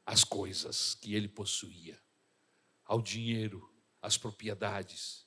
às 0.05 0.23
coisas 0.23 0.95
que 0.95 1.15
ele 1.15 1.29
possuía, 1.29 1.99
ao 2.85 3.01
dinheiro, 3.01 3.75
às 4.03 4.19
propriedades. 4.19 5.27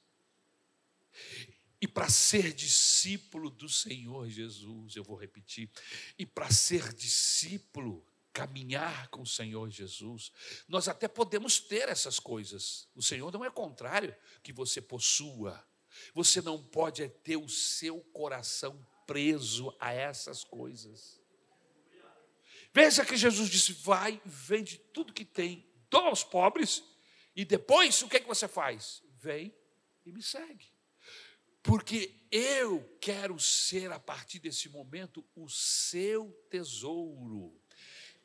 E 1.82 1.88
para 1.88 2.10
ser 2.10 2.54
discípulo 2.54 3.50
do 3.50 3.68
Senhor 3.68 4.30
Jesus, 4.30 4.96
eu 4.96 5.04
vou 5.04 5.18
repetir, 5.18 5.68
e 6.16 6.28
para 6.28 6.52
ser 6.52 6.94
discípulo, 6.94 8.06
caminhar 8.34 9.08
com 9.10 9.22
o 9.22 9.28
Senhor 9.28 9.70
Jesus, 9.70 10.32
nós 10.68 10.88
até 10.88 11.08
podemos 11.08 11.60
ter 11.60 11.88
essas 11.88 12.20
coisas. 12.20 12.90
O 12.96 13.02
Senhor 13.02 13.32
não 13.32 13.46
é 13.46 13.50
contrário 13.52 14.16
que 14.42 14.52
você 14.52 14.82
possua. 14.82 15.64
Você 16.16 16.42
não 16.42 16.62
pode 16.62 17.04
é 17.04 17.08
ter 17.08 17.38
o 17.38 17.48
seu 17.48 18.02
coração 18.02 18.86
preso 19.06 19.74
a 19.80 19.94
essas 19.94 20.44
coisas. 20.44 21.22
Veja 22.74 23.06
que 23.06 23.16
Jesus 23.16 23.50
disse: 23.50 23.74
vai, 23.74 24.20
vende 24.26 24.80
tudo 24.92 25.14
que 25.14 25.24
tem, 25.24 25.72
dá 25.92 26.00
aos 26.00 26.24
pobres, 26.24 26.84
e 27.36 27.46
depois 27.46 28.02
o 28.02 28.10
que, 28.10 28.18
é 28.18 28.20
que 28.20 28.28
você 28.28 28.48
faz? 28.48 29.04
Vem 29.20 29.56
e 30.04 30.12
me 30.12 30.24
segue 30.24 30.74
porque 31.64 32.14
eu 32.30 32.84
quero 33.00 33.40
ser, 33.40 33.90
a 33.90 34.00
partir 34.00 34.38
desse 34.38 34.68
momento, 34.68 35.26
o 35.34 35.48
seu 35.48 36.30
tesouro. 36.50 37.58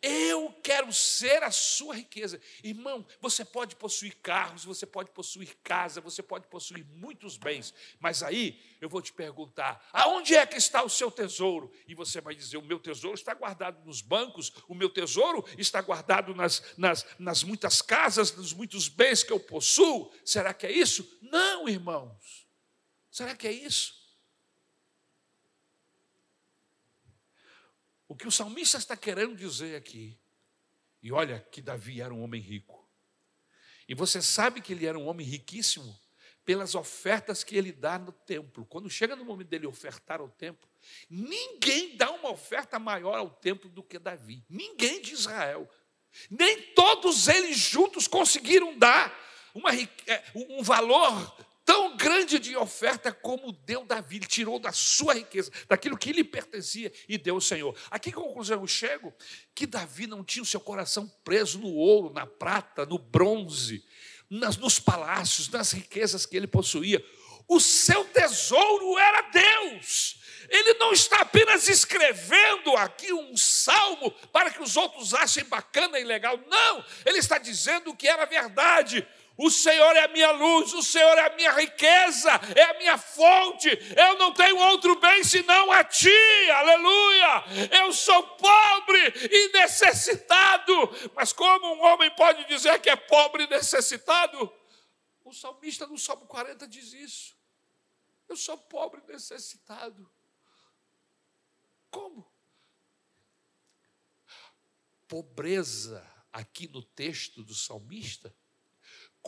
Eu 0.01 0.53
quero 0.63 0.93
ser 0.93 1.43
a 1.43 1.51
sua 1.51 1.97
riqueza. 1.97 2.41
Irmão, 2.63 3.05
você 3.21 3.45
pode 3.45 3.75
possuir 3.75 4.17
carros, 4.23 4.65
você 4.65 4.87
pode 4.87 5.11
possuir 5.11 5.57
casa, 5.65 6.01
você 6.01 6.23
pode 6.23 6.47
possuir 6.47 6.85
muitos 6.85 7.37
bens, 7.37 7.75
mas 7.99 8.23
aí 8.23 8.63
eu 8.81 8.89
vou 8.89 9.03
te 9.03 9.13
perguntar: 9.13 9.85
aonde 9.93 10.37
é 10.37 10.47
que 10.47 10.57
está 10.57 10.85
o 10.85 10.89
seu 10.89 11.11
tesouro? 11.11 11.73
E 11.87 11.97
você 11.97 12.21
vai 12.21 12.37
dizer: 12.37 12.59
o 12.59 12.63
meu 12.63 12.79
tesouro 12.79 13.17
está 13.17 13.35
guardado 13.35 13.85
nos 13.85 14.01
bancos, 14.01 14.53
o 14.69 14.75
meu 14.75 14.89
tesouro 14.89 15.45
está 15.59 15.83
guardado 15.83 16.33
nas, 16.33 16.63
nas, 16.77 17.05
nas 17.19 17.43
muitas 17.43 17.83
casas, 17.83 18.33
nos 18.37 18.53
muitos 18.53 18.89
bens 18.89 19.25
que 19.25 19.33
eu 19.33 19.41
possuo. 19.41 20.13
Será 20.25 20.55
que 20.55 20.67
é 20.67 20.71
isso? 20.71 21.19
Não, 21.21 21.69
irmãos. 21.69 22.47
Será 23.11 23.35
que 23.35 23.49
é 23.49 23.53
isso? 23.53 23.98
O 28.09 28.17
que 28.17 28.27
o 28.27 28.33
salmista 28.33 28.79
está 28.79 28.97
querendo 28.97 29.37
dizer 29.37 29.77
aqui, 29.77 30.19
e 31.03 31.13
olha 31.13 31.47
que 31.53 31.61
Davi 31.61 32.01
era 32.01 32.13
um 32.13 32.23
homem 32.23 32.41
rico, 32.41 32.89
E 33.87 33.95
você 33.95 34.21
sabe 34.21 34.61
que 34.61 34.75
ele 34.75 34.85
era 34.85 34.99
um 34.99 35.07
homem 35.07 35.27
riquíssimo 35.27 35.99
pelas 36.45 36.75
ofertas 36.75 37.45
que 37.45 37.57
ele 37.57 37.73
dá 37.73 37.99
no 37.99 38.13
templo. 38.13 38.67
Quando 38.67 38.89
chega 38.89 39.15
no 39.15 39.25
momento 39.25 39.49
dele 39.49 39.67
ofertar 39.67 40.21
ao 40.21 40.29
templo, 40.29 40.69
ninguém 41.09 41.97
dá 41.97 42.11
uma 42.11 42.31
oferta 42.31 42.79
maior 42.79 43.19
ao 43.19 43.31
templo 43.31 43.71
do 43.71 43.83
que 43.83 43.99
Davi. 43.99 44.45
Ninguém 44.49 45.01
de 45.01 45.13
Israel. 45.13 45.69
Nem 46.31 46.75
todos 46.75 47.29
eles 47.29 47.57
juntos 47.59 48.07
conseguiram 48.07 48.79
dar 48.79 49.15
uma, 49.55 49.75
é, 49.75 50.25
um 50.35 50.63
valor 50.63 51.37
tão 51.69 51.95
grande 51.99 52.39
de 52.39 52.57
oferta 52.57 53.13
como 53.13 53.53
deu 53.53 53.85
Davi. 53.85 54.17
Ele 54.17 54.25
tirou 54.25 54.59
da 54.59 54.73
sua 54.73 55.13
riqueza, 55.13 55.53
daquilo 55.69 55.99
que 55.99 56.15
lhe 56.15 56.25
pertencia 56.25 56.91
e 57.07 57.19
deu 57.19 57.35
ao 57.35 57.43
Senhor. 57.43 57.77
Aqui, 57.91 58.11
conclusão, 58.11 58.63
eu 58.63 58.67
chego 58.67 59.13
que 59.55 59.67
Davi 59.67 60.07
não 60.07 60.25
tinha 60.25 60.43
o 60.43 60.47
seu 60.47 60.61
coração 60.61 61.07
preso 61.23 61.59
no 61.59 61.69
ouro, 61.69 62.11
na 62.11 62.25
prata, 62.25 62.87
no 62.87 62.99
bronze, 62.99 63.85
nas, 64.31 64.57
nos 64.57 64.81
palácios, 64.81 65.51
nas 65.51 65.73
riquezas 65.73 66.25
que 66.25 66.39
ele 66.39 66.47
possuía. 66.47 67.05
O 67.47 67.61
seu 67.61 68.03
tesouro 68.07 68.99
era 68.99 69.21
Deus. 69.31 70.19
Ele 70.49 70.73
não 70.75 70.93
está 70.93 71.21
apenas 71.21 71.69
escrevendo 71.69 72.75
aqui 72.79 73.13
um 73.13 73.37
salmo 73.37 74.11
para 74.33 74.51
que 74.51 74.63
os 74.63 74.75
outros 74.75 75.13
achem 75.13 75.45
bacana 75.45 75.99
e 75.99 76.05
legal. 76.05 76.41
Não, 76.47 76.83
ele 77.05 77.19
está 77.19 77.37
dizendo 77.37 77.95
que 77.95 78.09
era 78.09 78.25
verdade. 78.25 79.07
O 79.41 79.53
Senhor 79.53 79.95
é 79.95 80.05
a 80.05 80.09
minha 80.09 80.33
luz, 80.33 80.75
o 80.75 80.83
Senhor 80.83 81.17
é 81.17 81.27
a 81.27 81.37
minha 81.37 81.53
riqueza, 81.53 82.29
é 82.57 82.63
a 82.65 82.79
minha 82.79 82.99
fonte. 82.99 83.69
Eu 83.97 84.19
não 84.19 84.35
tenho 84.35 84.59
outro 84.59 84.99
bem 84.99 85.23
senão 85.23 85.71
a 85.71 85.85
Ti, 85.85 86.11
aleluia. 86.51 87.45
Eu 87.71 87.93
sou 87.93 88.21
pobre 88.37 88.99
e 89.31 89.53
necessitado. 89.53 90.73
Mas 91.15 91.33
como 91.33 91.73
um 91.73 91.83
homem 91.85 92.11
pode 92.17 92.49
dizer 92.49 92.81
que 92.81 92.91
é 92.91 92.97
pobre 92.97 93.45
e 93.45 93.47
necessitado? 93.47 94.53
O 95.25 95.33
salmista 95.33 95.87
no 95.87 95.97
Salmo 95.97 96.27
40 96.27 96.67
diz 96.67 96.93
isso. 96.93 97.37
Eu 98.29 98.37
sou 98.37 98.59
pobre 98.59 99.01
e 99.07 99.13
necessitado. 99.13 100.11
Como? 101.93 102.29
Pobreza, 105.07 106.05
aqui 106.33 106.67
no 106.67 106.83
texto 106.83 107.45
do 107.45 107.55
salmista, 107.55 108.35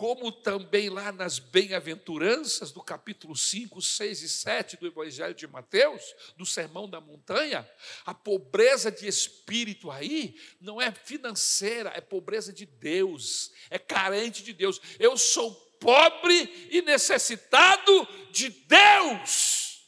como 0.01 0.33
também 0.33 0.89
lá 0.89 1.13
nas 1.13 1.39
bem-aventuranças 1.39 2.73
do 2.73 2.83
capítulo 2.83 3.37
5, 3.37 3.83
6 3.83 4.23
e 4.23 4.29
7 4.31 4.77
do 4.79 4.87
Evangelho 4.87 5.35
de 5.35 5.47
Mateus, 5.47 6.15
do 6.39 6.47
Sermão 6.47 6.89
da 6.89 7.03
Montanha, 7.03 7.71
a 8.07 8.15
pobreza 8.15 8.91
de 8.91 9.07
espírito 9.07 9.91
aí 9.91 10.41
não 10.59 10.81
é 10.81 10.91
financeira, 10.91 11.93
é 11.95 12.01
pobreza 12.01 12.51
de 12.51 12.65
Deus, 12.65 13.53
é 13.69 13.79
carente 13.79 14.43
de 14.43 14.55
Deus. 14.55 14.81
Eu 14.99 15.19
sou 15.19 15.53
pobre 15.79 16.69
e 16.71 16.81
necessitado 16.81 18.09
de 18.31 18.49
Deus. 18.49 19.87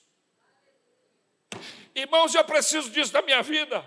Irmãos, 1.94 2.34
eu 2.34 2.44
preciso 2.44 2.90
disso 2.90 3.14
na 3.14 3.22
minha 3.22 3.42
vida. 3.42 3.82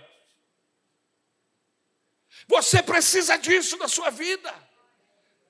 Você 2.47 2.81
precisa 2.81 3.37
disso 3.37 3.77
na 3.77 3.87
sua 3.87 4.09
vida 4.09 4.64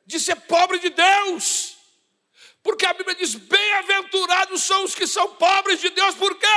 de 0.06 0.20
ser 0.20 0.36
pobre 0.36 0.80
de 0.80 0.90
Deus. 0.90 1.75
Porque 2.66 2.84
a 2.84 2.94
Bíblia 2.94 3.16
diz: 3.16 3.36
bem-aventurados 3.36 4.64
são 4.64 4.84
os 4.84 4.96
que 4.96 5.06
são 5.06 5.28
pobres 5.36 5.80
de 5.80 5.92
Deus, 5.92 6.16
por 6.16 6.36
quê? 6.36 6.48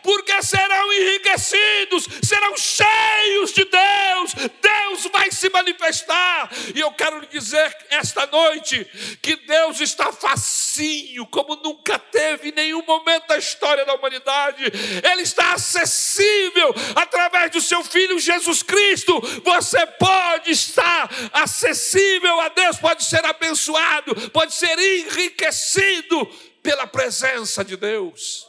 Porque 0.00 0.40
serão 0.40 0.92
enriquecidos, 0.92 2.06
serão 2.22 2.56
cheios 2.56 3.52
de 3.52 3.64
Deus, 3.64 4.32
Deus 4.62 5.12
vai 5.12 5.28
se 5.32 5.50
manifestar. 5.50 6.48
E 6.72 6.78
eu 6.78 6.92
quero 6.92 7.18
lhe 7.18 7.26
dizer 7.26 7.76
esta 7.90 8.28
noite 8.28 8.84
que 9.20 9.34
Deus 9.34 9.80
está 9.80 10.12
facinho, 10.12 11.26
como 11.26 11.56
nunca 11.56 11.98
teve 11.98 12.50
em 12.50 12.52
nenhum 12.52 12.84
momento 12.86 13.26
da 13.26 13.36
história 13.36 13.84
da 13.84 13.94
humanidade, 13.94 14.62
Ele 15.10 15.22
está 15.22 15.54
acessível 15.54 16.72
através 16.94 17.50
do 17.50 17.60
seu 17.60 17.82
Filho 17.82 18.20
Jesus 18.20 18.62
Cristo. 18.62 19.20
Você 19.42 19.84
pode 19.84 20.52
estar 20.52 21.10
acessível 21.32 22.40
a 22.40 22.50
Deus, 22.50 22.76
pode 22.76 23.04
ser 23.04 23.24
abençoado, 23.24 24.30
pode 24.30 24.54
ser 24.54 24.78
enriquecido 24.78 25.55
enriquecido 25.56 26.26
pela 26.62 26.86
presença 26.86 27.64
de 27.64 27.76
Deus. 27.76 28.48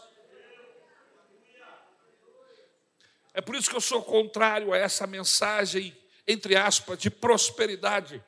É 3.33 3.41
por 3.41 3.55
isso 3.55 3.69
que 3.69 3.75
eu 3.75 3.81
sou 3.81 4.03
contrário 4.03 4.73
a 4.73 4.77
essa 4.77 5.05
mensagem, 5.05 5.95
entre 6.27 6.55
aspas, 6.55 6.97
de 6.97 7.09
prosperidade. 7.09 8.23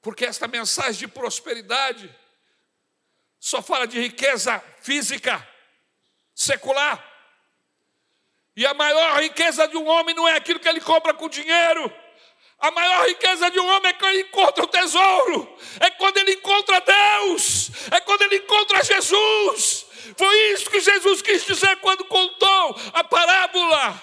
Porque 0.00 0.24
esta 0.24 0.48
mensagem 0.48 1.00
de 1.00 1.08
prosperidade 1.08 2.14
só 3.38 3.60
fala 3.60 3.86
de 3.86 4.00
riqueza 4.00 4.60
física, 4.80 5.46
secular. 6.34 7.08
E 8.54 8.64
a 8.66 8.74
maior 8.74 9.20
riqueza 9.20 9.66
de 9.66 9.76
um 9.76 9.88
homem 9.88 10.14
não 10.14 10.28
é 10.28 10.36
aquilo 10.36 10.60
que 10.60 10.68
ele 10.68 10.80
compra 10.80 11.14
com 11.14 11.28
dinheiro, 11.28 11.92
a 12.62 12.70
maior 12.70 13.08
riqueza 13.08 13.50
de 13.50 13.58
um 13.58 13.66
homem 13.66 13.90
é 13.90 13.92
quando 13.92 14.14
ele 14.14 14.22
encontra 14.22 14.64
o 14.64 14.68
tesouro, 14.68 15.58
é 15.80 15.90
quando 15.90 16.16
ele 16.18 16.34
encontra 16.34 16.80
Deus, 16.80 17.70
é 17.90 18.00
quando 18.00 18.22
ele 18.22 18.36
encontra 18.36 18.84
Jesus. 18.84 19.86
Foi 20.16 20.52
isso 20.52 20.70
que 20.70 20.80
Jesus 20.80 21.20
quis 21.20 21.44
dizer 21.44 21.76
quando 21.80 22.04
contou 22.04 22.76
a 22.92 23.02
parábola 23.02 24.00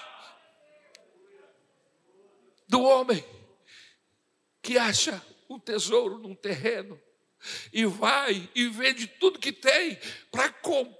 do 2.68 2.82
homem 2.82 3.24
que 4.62 4.76
acha 4.76 5.24
o 5.48 5.58
tesouro 5.58 6.18
num 6.18 6.34
terreno 6.34 7.00
e 7.72 7.86
vai 7.86 8.46
e 8.54 8.68
vende 8.68 9.06
tudo 9.06 9.38
que 9.38 9.52
tem 9.52 9.98
para 10.30 10.50
comprar 10.50 10.99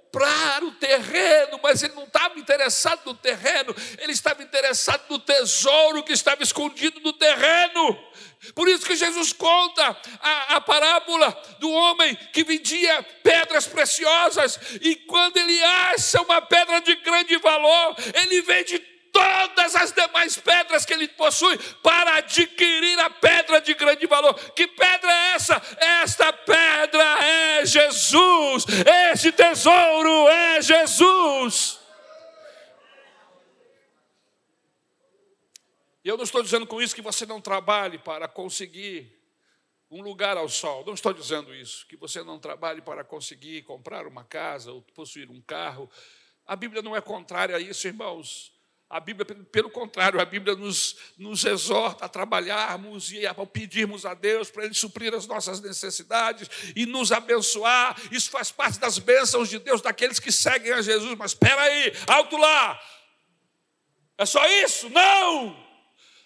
o 0.63 0.71
terreno, 0.73 1.59
mas 1.63 1.81
ele 1.81 1.93
não 1.93 2.03
estava 2.03 2.37
interessado 2.37 3.01
no 3.05 3.13
terreno, 3.13 3.73
ele 3.97 4.11
estava 4.11 4.43
interessado 4.43 5.03
no 5.09 5.17
tesouro 5.19 6.03
que 6.03 6.11
estava 6.11 6.43
escondido 6.43 6.99
no 6.99 7.13
terreno. 7.13 7.97
Por 8.53 8.67
isso 8.67 8.85
que 8.85 8.95
Jesus 8.95 9.31
conta 9.31 9.97
a, 10.19 10.55
a 10.55 10.61
parábola 10.61 11.31
do 11.59 11.69
homem 11.71 12.15
que 12.33 12.43
vendia 12.43 13.01
pedras 13.23 13.67
preciosas, 13.67 14.59
e 14.81 14.95
quando 14.95 15.37
ele 15.37 15.63
acha 15.63 16.21
uma 16.21 16.41
pedra 16.41 16.81
de 16.81 16.95
grande 16.97 17.37
valor, 17.37 17.95
ele 18.13 18.41
vende 18.41 18.90
todas 19.21 19.75
as 19.75 19.91
demais 19.91 20.37
pedras 20.37 20.85
que 20.85 20.93
ele 20.93 21.07
possui 21.07 21.57
para 21.81 22.15
adquirir 22.15 22.99
a 22.99 23.09
pedra 23.09 23.61
de 23.61 23.73
grande 23.73 24.07
valor. 24.07 24.33
Que 24.51 24.67
pedra 24.67 25.11
é 25.11 25.31
essa? 25.33 25.61
Esta 25.77 26.33
pedra 26.33 27.03
é 27.23 27.65
Jesus. 27.65 28.65
Este 29.13 29.31
tesouro 29.31 30.27
é 30.27 30.61
Jesus. 30.61 31.79
E 36.03 36.09
eu 36.09 36.17
não 36.17 36.23
estou 36.23 36.41
dizendo 36.41 36.65
com 36.65 36.81
isso 36.81 36.95
que 36.95 37.01
você 37.01 37.27
não 37.27 37.39
trabalhe 37.39 37.99
para 37.99 38.27
conseguir 38.27 39.19
um 39.89 40.01
lugar 40.01 40.35
ao 40.35 40.49
sol. 40.49 40.83
Não 40.83 40.93
estou 40.93 41.13
dizendo 41.13 41.53
isso, 41.53 41.85
que 41.87 41.95
você 41.95 42.23
não 42.23 42.39
trabalhe 42.39 42.81
para 42.81 43.03
conseguir 43.03 43.61
comprar 43.63 44.07
uma 44.07 44.23
casa 44.23 44.71
ou 44.71 44.81
possuir 44.81 45.29
um 45.29 45.39
carro. 45.41 45.89
A 46.47 46.55
Bíblia 46.55 46.81
não 46.81 46.95
é 46.95 47.01
contrária 47.01 47.55
a 47.55 47.59
isso, 47.59 47.87
irmãos. 47.87 48.51
A 48.91 48.99
Bíblia, 48.99 49.25
pelo 49.45 49.69
contrário, 49.69 50.19
a 50.19 50.25
Bíblia 50.25 50.53
nos, 50.53 50.97
nos 51.17 51.45
exorta 51.45 52.03
a 52.03 52.09
trabalharmos 52.09 53.09
e 53.13 53.25
a 53.25 53.33
pedirmos 53.45 54.05
a 54.05 54.13
Deus 54.13 54.51
para 54.51 54.65
Ele 54.65 54.73
suprir 54.73 55.13
as 55.13 55.25
nossas 55.25 55.61
necessidades 55.61 56.49
e 56.75 56.85
nos 56.85 57.09
abençoar. 57.13 57.97
Isso 58.11 58.29
faz 58.29 58.51
parte 58.51 58.79
das 58.79 58.99
bênçãos 58.99 59.47
de 59.49 59.59
Deus, 59.59 59.81
daqueles 59.81 60.19
que 60.19 60.29
seguem 60.29 60.73
a 60.73 60.81
Jesus. 60.81 61.17
Mas 61.17 61.31
espera 61.31 61.61
aí, 61.61 61.93
alto 62.05 62.35
lá. 62.35 62.77
É 64.17 64.25
só 64.25 64.45
isso? 64.45 64.89
Não! 64.89 65.55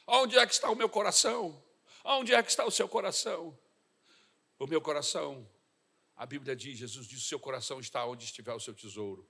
Onde 0.08 0.36
é 0.36 0.48
que 0.48 0.54
está 0.54 0.68
o 0.72 0.76
meu 0.76 0.90
coração? 0.90 1.64
Onde 2.04 2.34
é 2.34 2.42
que 2.42 2.50
está 2.50 2.66
o 2.66 2.72
seu 2.72 2.90
coração? 2.90 3.56
O 4.58 4.66
meu 4.66 4.82
coração, 4.82 5.48
a 6.16 6.26
Bíblia 6.26 6.56
diz, 6.56 6.80
Jesus 6.80 7.06
diz: 7.06 7.22
o 7.22 7.28
seu 7.28 7.40
coração 7.40 7.80
está 7.80 8.04
onde 8.08 8.26
estiver 8.26 8.56
o 8.56 8.60
seu 8.60 8.74
tesouro. 8.74 9.30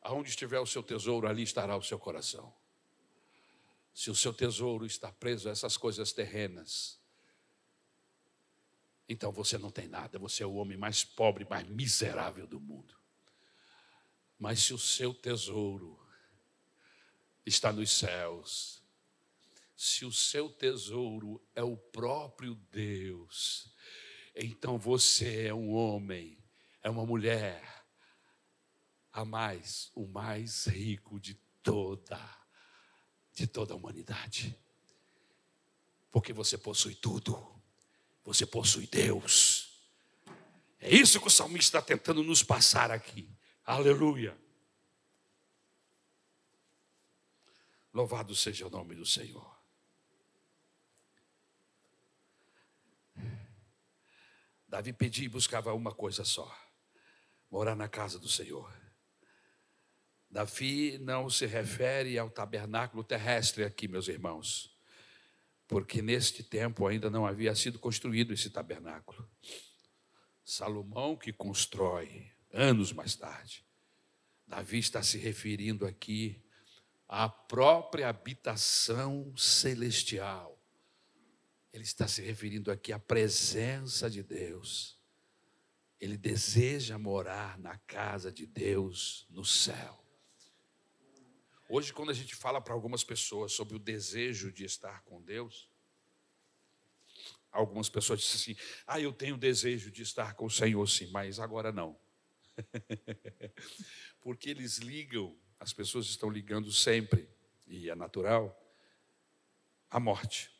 Aonde 0.00 0.30
estiver 0.30 0.60
o 0.60 0.66
seu 0.66 0.82
tesouro, 0.82 1.26
ali 1.26 1.42
estará 1.42 1.76
o 1.76 1.82
seu 1.82 1.98
coração. 1.98 2.54
Se 3.92 4.10
o 4.10 4.14
seu 4.14 4.32
tesouro 4.32 4.86
está 4.86 5.12
preso 5.12 5.48
a 5.48 5.52
essas 5.52 5.76
coisas 5.76 6.12
terrenas, 6.12 7.00
então 9.08 9.32
você 9.32 9.56
não 9.58 9.70
tem 9.70 9.88
nada, 9.88 10.18
você 10.18 10.42
é 10.42 10.46
o 10.46 10.54
homem 10.54 10.76
mais 10.76 11.02
pobre, 11.02 11.46
mais 11.48 11.66
miserável 11.66 12.46
do 12.46 12.60
mundo. 12.60 12.94
Mas 14.38 14.60
se 14.60 14.74
o 14.74 14.78
seu 14.78 15.12
tesouro 15.12 15.98
está 17.44 17.72
nos 17.72 17.90
céus, 17.90 18.82
se 19.74 20.04
o 20.04 20.12
seu 20.12 20.50
tesouro 20.50 21.42
é 21.54 21.62
o 21.62 21.76
próprio 21.76 22.54
Deus, 22.70 23.72
então 24.34 24.78
você 24.78 25.46
é 25.46 25.54
um 25.54 25.72
homem, 25.72 26.38
é 26.82 26.90
uma 26.90 27.06
mulher 27.06 27.77
a 29.18 29.24
mais, 29.24 29.90
o 29.96 30.06
mais 30.06 30.66
rico 30.66 31.18
de 31.18 31.34
toda, 31.60 32.20
de 33.34 33.48
toda 33.48 33.74
a 33.74 33.76
humanidade. 33.76 34.56
Porque 36.12 36.32
você 36.32 36.56
possui 36.56 36.94
tudo. 36.94 37.36
Você 38.24 38.46
possui 38.46 38.86
Deus. 38.86 39.82
É 40.78 40.94
isso 40.94 41.20
que 41.20 41.26
o 41.26 41.30
salmista 41.30 41.78
está 41.78 41.82
tentando 41.82 42.22
nos 42.22 42.44
passar 42.44 42.92
aqui. 42.92 43.28
Aleluia. 43.64 44.38
Louvado 47.92 48.36
seja 48.36 48.68
o 48.68 48.70
nome 48.70 48.94
do 48.94 49.04
Senhor. 49.04 49.58
Davi 54.68 54.92
pedia 54.92 55.24
e 55.24 55.28
buscava 55.28 55.74
uma 55.74 55.92
coisa 55.92 56.24
só: 56.24 56.56
morar 57.50 57.74
na 57.74 57.88
casa 57.88 58.16
do 58.16 58.28
Senhor. 58.28 58.87
Davi 60.30 60.98
não 60.98 61.30
se 61.30 61.46
refere 61.46 62.18
ao 62.18 62.28
tabernáculo 62.28 63.02
terrestre 63.02 63.64
aqui, 63.64 63.88
meus 63.88 64.08
irmãos, 64.08 64.76
porque 65.66 66.02
neste 66.02 66.42
tempo 66.42 66.86
ainda 66.86 67.08
não 67.08 67.26
havia 67.26 67.54
sido 67.54 67.78
construído 67.78 68.32
esse 68.32 68.50
tabernáculo. 68.50 69.28
Salomão 70.44 71.16
que 71.16 71.32
constrói, 71.32 72.30
anos 72.52 72.92
mais 72.92 73.14
tarde. 73.16 73.64
Davi 74.46 74.78
está 74.78 75.02
se 75.02 75.18
referindo 75.18 75.86
aqui 75.86 76.42
à 77.06 77.28
própria 77.28 78.08
habitação 78.08 79.34
celestial. 79.36 80.58
Ele 81.72 81.84
está 81.84 82.06
se 82.06 82.22
referindo 82.22 82.70
aqui 82.70 82.92
à 82.92 82.98
presença 82.98 84.10
de 84.10 84.22
Deus. 84.22 84.98
Ele 86.00 86.16
deseja 86.16 86.98
morar 86.98 87.58
na 87.58 87.76
casa 87.78 88.30
de 88.30 88.46
Deus 88.46 89.26
no 89.30 89.44
céu. 89.44 89.97
Hoje, 91.70 91.92
quando 91.92 92.10
a 92.10 92.14
gente 92.14 92.34
fala 92.34 92.62
para 92.62 92.72
algumas 92.72 93.04
pessoas 93.04 93.52
sobre 93.52 93.76
o 93.76 93.78
desejo 93.78 94.50
de 94.50 94.64
estar 94.64 95.02
com 95.02 95.20
Deus, 95.20 95.68
algumas 97.52 97.90
pessoas 97.90 98.20
dizem 98.20 98.54
assim: 98.54 98.62
Ah, 98.86 98.98
eu 98.98 99.12
tenho 99.12 99.36
desejo 99.36 99.90
de 99.90 100.02
estar 100.02 100.34
com 100.34 100.46
o 100.46 100.50
Senhor, 100.50 100.86
sim, 100.88 101.08
mas 101.10 101.38
agora 101.38 101.70
não. 101.70 101.98
Porque 104.22 104.48
eles 104.48 104.78
ligam, 104.78 105.38
as 105.60 105.74
pessoas 105.74 106.06
estão 106.06 106.30
ligando 106.30 106.72
sempre, 106.72 107.28
e 107.66 107.90
é 107.90 107.94
natural, 107.94 108.58
a 109.90 110.00
morte. 110.00 110.50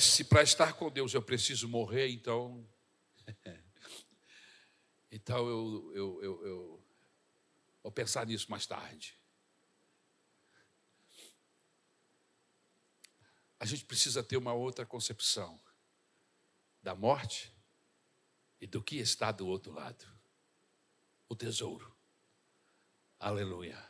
Se 0.00 0.24
para 0.24 0.42
estar 0.42 0.72
com 0.72 0.90
Deus 0.90 1.14
eu 1.14 1.22
preciso 1.22 1.68
morrer, 1.68 2.08
então. 2.08 2.68
então 5.10 5.48
eu, 5.48 5.92
eu, 5.94 6.22
eu, 6.22 6.46
eu 6.46 6.84
vou 7.82 7.92
pensar 7.92 8.26
nisso 8.26 8.50
mais 8.50 8.66
tarde. 8.66 9.18
A 13.58 13.64
gente 13.64 13.84
precisa 13.84 14.22
ter 14.22 14.36
uma 14.36 14.52
outra 14.52 14.84
concepção 14.84 15.60
da 16.82 16.94
morte 16.94 17.52
e 18.60 18.66
do 18.66 18.82
que 18.82 18.96
está 18.96 19.32
do 19.32 19.46
outro 19.46 19.72
lado 19.72 20.06
o 21.28 21.34
tesouro. 21.34 21.96
Aleluia. 23.18 23.82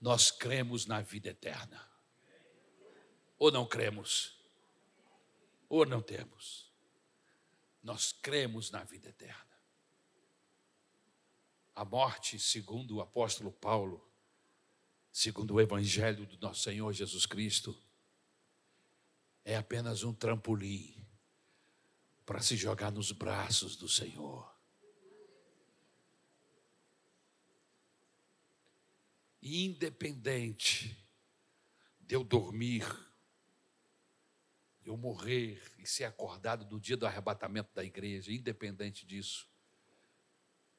Nós 0.00 0.30
cremos 0.30 0.86
na 0.86 1.02
vida 1.02 1.28
eterna. 1.28 1.88
Ou 3.38 3.52
não 3.52 3.66
cremos? 3.66 4.40
ou 5.70 5.86
não 5.86 6.02
temos? 6.02 6.68
Nós 7.82 8.12
cremos 8.12 8.70
na 8.70 8.82
vida 8.82 9.08
eterna. 9.08 9.49
A 11.80 11.84
morte, 11.86 12.38
segundo 12.38 12.96
o 12.96 13.00
apóstolo 13.00 13.50
Paulo, 13.50 14.06
segundo 15.10 15.54
o 15.54 15.60
Evangelho 15.62 16.26
do 16.26 16.36
nosso 16.36 16.60
Senhor 16.60 16.92
Jesus 16.92 17.24
Cristo, 17.24 17.74
é 19.42 19.56
apenas 19.56 20.02
um 20.02 20.12
trampolim 20.12 21.02
para 22.26 22.42
se 22.42 22.54
jogar 22.54 22.92
nos 22.92 23.12
braços 23.12 23.76
do 23.76 23.88
Senhor. 23.88 24.54
Independente 29.40 30.94
de 31.98 32.14
eu 32.14 32.22
dormir 32.22 32.84
eu 34.84 34.98
morrer 34.98 35.62
e 35.78 35.86
ser 35.86 36.04
acordado 36.04 36.68
no 36.70 36.78
dia 36.78 36.96
do 36.96 37.06
arrebatamento 37.06 37.72
da 37.72 37.82
igreja, 37.82 38.30
independente 38.30 39.06
disso, 39.06 39.49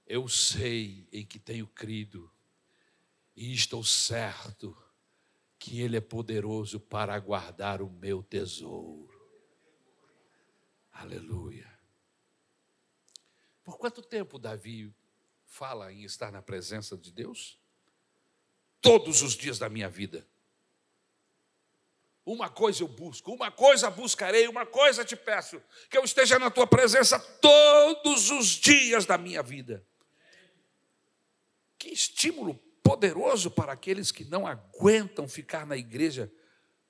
eu 0.06 0.28
sei 0.28 1.08
em 1.12 1.26
que 1.26 1.40
tenho 1.40 1.68
crido 1.68 2.32
e 3.36 3.54
estou 3.54 3.84
certo 3.84 4.78
que 5.58 5.80
Ele 5.80 5.98
é 5.98 6.02
poderoso 6.02 6.80
para 6.80 7.18
guardar 7.20 7.82
o 7.82 7.90
meu 7.90 8.24
tesouro. 8.24 9.22
Aleluia. 10.92 11.72
Por 13.64 13.78
quanto 13.78 14.02
tempo 14.02 14.40
Davi 14.40 14.94
fala 15.46 15.94
em 15.94 16.04
estar 16.04 16.32
na 16.32 16.42
presença 16.42 16.98
de 16.98 17.12
Deus? 17.12 17.60
Todos 18.82 19.22
os 19.22 19.34
dias 19.34 19.60
da 19.60 19.70
minha 19.70 19.88
vida. 19.88 20.28
Uma 22.26 22.50
coisa 22.50 22.84
eu 22.84 22.88
busco, 22.88 23.32
uma 23.32 23.52
coisa 23.52 23.90
buscarei, 23.90 24.48
uma 24.48 24.66
coisa 24.66 25.04
te 25.04 25.16
peço, 25.16 25.62
que 25.90 25.98
eu 25.98 26.04
esteja 26.04 26.38
na 26.38 26.52
tua 26.52 26.68
presença 26.68 27.20
todos 27.20 28.30
os 28.30 28.48
dias 28.48 29.06
da 29.06 29.18
minha 29.18 29.42
vida. 29.42 29.86
Que 31.82 31.90
estímulo 31.90 32.54
poderoso 32.84 33.50
para 33.50 33.74
aqueles 33.74 34.12
que 34.12 34.24
não 34.24 34.46
aguentam 34.46 35.28
ficar 35.28 35.66
na 35.66 35.76
igreja 35.76 36.32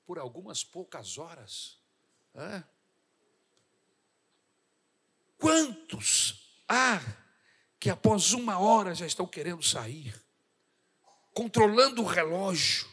por 0.04 0.18
algumas 0.18 0.62
poucas 0.62 1.16
horas. 1.16 1.78
Quantos 5.38 6.60
há 6.68 7.00
que 7.80 7.88
após 7.88 8.34
uma 8.34 8.58
hora 8.58 8.94
já 8.94 9.06
estão 9.06 9.26
querendo 9.26 9.62
sair, 9.62 10.14
controlando 11.32 12.02
o 12.02 12.06
relógio, 12.06 12.92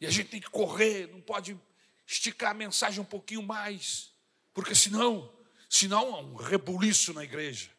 E 0.00 0.06
a 0.06 0.10
gente 0.10 0.30
tem 0.30 0.40
que 0.40 0.50
correr, 0.50 1.06
não 1.12 1.20
pode 1.20 1.56
esticar 2.04 2.50
a 2.50 2.54
mensagem 2.54 3.00
um 3.00 3.04
pouquinho 3.04 3.40
mais, 3.40 4.12
porque 4.52 4.74
senão, 4.74 5.32
senão 5.70 6.16
há 6.16 6.18
um 6.18 6.34
rebuliço 6.34 7.14
na 7.14 7.22
igreja. 7.22 7.70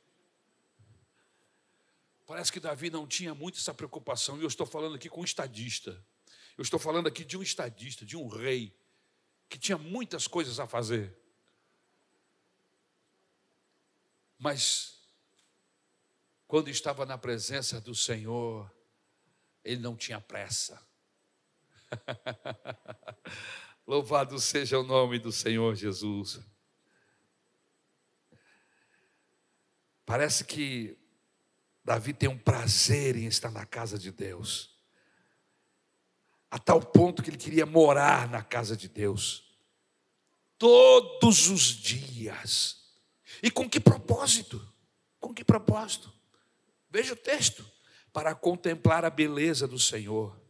Parece 2.25 2.51
que 2.51 2.59
Davi 2.59 2.89
não 2.89 3.05
tinha 3.05 3.35
muito 3.35 3.59
essa 3.59 3.73
preocupação, 3.73 4.37
e 4.37 4.41
eu 4.41 4.47
estou 4.47 4.65
falando 4.65 4.95
aqui 4.95 5.09
com 5.09 5.21
um 5.21 5.25
estadista. 5.25 6.03
Eu 6.57 6.61
estou 6.61 6.79
falando 6.79 7.07
aqui 7.07 7.25
de 7.25 7.37
um 7.37 7.43
estadista, 7.43 8.05
de 8.05 8.15
um 8.15 8.27
rei, 8.27 8.75
que 9.49 9.57
tinha 9.57 9.77
muitas 9.77 10.27
coisas 10.27 10.59
a 10.59 10.67
fazer. 10.67 11.17
Mas, 14.37 14.99
quando 16.47 16.69
estava 16.69 17.05
na 17.05 17.17
presença 17.17 17.81
do 17.81 17.93
Senhor, 17.93 18.71
ele 19.63 19.81
não 19.81 19.95
tinha 19.95 20.21
pressa. 20.21 20.81
Louvado 23.85 24.39
seja 24.39 24.79
o 24.79 24.83
nome 24.83 25.19
do 25.19 25.31
Senhor 25.31 25.75
Jesus. 25.75 26.39
Parece 30.05 30.43
que 30.43 30.97
Davi 31.83 32.13
tem 32.13 32.29
um 32.29 32.37
prazer 32.37 33.15
em 33.15 33.25
estar 33.25 33.51
na 33.51 33.65
casa 33.65 33.97
de 33.97 34.11
Deus, 34.11 34.77
a 36.49 36.57
tal 36.57 36.81
ponto 36.81 37.21
que 37.21 37.29
ele 37.29 37.37
queria 37.37 37.65
morar 37.65 38.29
na 38.29 38.41
casa 38.41 38.77
de 38.77 38.87
Deus, 38.87 39.57
todos 40.57 41.49
os 41.49 41.61
dias. 41.61 42.77
E 43.41 43.51
com 43.51 43.69
que 43.69 43.79
propósito? 43.79 44.65
Com 45.19 45.33
que 45.33 45.43
propósito? 45.43 46.13
Veja 46.89 47.13
o 47.13 47.17
texto: 47.17 47.65
para 48.13 48.33
contemplar 48.33 49.03
a 49.03 49.09
beleza 49.09 49.67
do 49.67 49.79
Senhor 49.79 50.43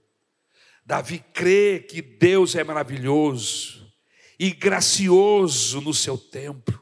Davi 0.86 1.24
crê 1.34 1.80
que 1.80 2.02
Deus 2.02 2.56
é 2.56 2.64
maravilhoso 2.64 3.92
e 4.38 4.52
gracioso 4.52 5.80
no 5.80 5.94
seu 5.94 6.18
templo. 6.18 6.82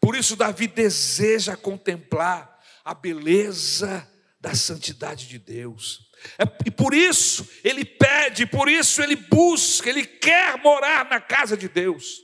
Por 0.00 0.14
isso, 0.14 0.36
Davi 0.36 0.68
deseja 0.68 1.56
contemplar 1.56 2.57
a 2.88 2.94
beleza 2.94 4.10
da 4.40 4.54
santidade 4.54 5.28
de 5.28 5.38
Deus. 5.38 6.10
É, 6.38 6.44
e 6.64 6.70
por 6.70 6.94
isso 6.94 7.46
ele 7.62 7.84
pede, 7.84 8.46
por 8.46 8.66
isso 8.66 9.02
ele 9.02 9.14
busca, 9.14 9.90
ele 9.90 10.06
quer 10.06 10.56
morar 10.56 11.04
na 11.04 11.20
casa 11.20 11.54
de 11.54 11.68
Deus. 11.68 12.22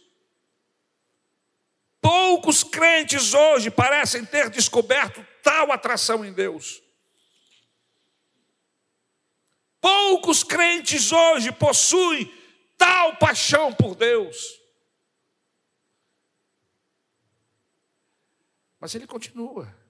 Poucos 2.00 2.64
crentes 2.64 3.34
hoje 3.34 3.70
parecem 3.70 4.24
ter 4.24 4.48
descoberto 4.48 5.24
tal 5.42 5.70
atração 5.70 6.24
em 6.24 6.32
Deus. 6.32 6.82
Poucos 9.82 10.42
crentes 10.42 11.12
hoje 11.12 11.52
possuem 11.52 12.32
tal 12.78 13.16
paixão 13.18 13.70
por 13.70 13.94
Deus. 13.94 14.58
Mas 18.80 18.94
ele 18.94 19.06
continua. 19.06 19.83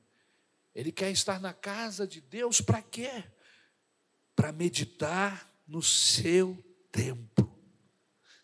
Ele 0.74 0.90
quer 0.90 1.10
estar 1.10 1.40
na 1.40 1.52
casa 1.52 2.06
de 2.06 2.20
Deus 2.20 2.60
para 2.60 2.82
quê? 2.82 3.24
Para 4.34 4.50
meditar 4.50 5.48
no 5.66 5.80
seu 5.82 6.56
templo. 6.90 7.54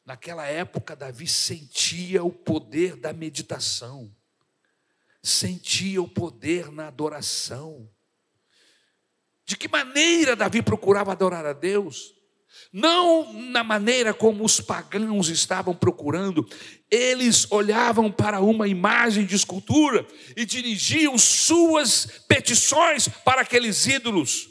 Naquela 0.05 0.47
época, 0.47 0.95
Davi 0.95 1.27
sentia 1.27 2.23
o 2.23 2.33
poder 2.33 2.97
da 2.97 3.13
meditação, 3.13 4.15
sentia 5.23 6.01
o 6.01 6.09
poder 6.09 6.71
na 6.71 6.87
adoração. 6.87 7.91
De 9.45 9.57
que 9.57 9.69
maneira 9.69 10.37
Davi 10.37 10.63
procurava 10.63 11.13
adorar 11.13 11.45
a 11.45 11.53
Deus? 11.53 12.20
Não 12.73 13.33
na 13.33 13.65
maneira 13.65 14.15
como 14.15 14.45
os 14.45 14.61
pagãos 14.61 15.29
estavam 15.29 15.75
procurando, 15.75 16.49
eles 16.91 17.51
olhavam 17.51 18.13
para 18.13 18.41
uma 18.41 18.69
imagem 18.69 19.27
de 19.27 19.35
escultura 19.35 20.07
e 20.37 20.45
dirigiam 20.45 21.19
suas 21.19 22.07
petições 22.29 23.09
para 23.09 23.43
aqueles 23.43 23.87
ídolos, 23.87 24.49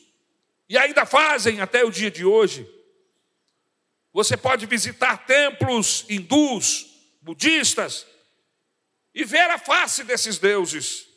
e 0.67 0.77
ainda 0.77 1.05
fazem 1.05 1.61
até 1.61 1.83
o 1.83 1.91
dia 1.91 2.11
de 2.11 2.25
hoje. 2.25 2.67
Você 4.11 4.35
pode 4.35 4.65
visitar 4.65 5.25
templos 5.25 6.05
hindus, 6.09 6.87
budistas, 7.21 8.05
e 9.13 9.23
ver 9.23 9.49
a 9.49 9.57
face 9.57 10.03
desses 10.03 10.37
deuses. 10.37 11.07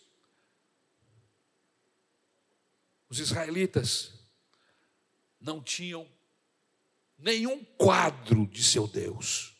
Os 3.08 3.18
israelitas 3.18 4.12
não 5.40 5.62
tinham 5.62 6.08
nenhum 7.22 7.64
quadro 7.78 8.46
de 8.46 8.62
seu 8.62 8.86
Deus. 8.86 9.56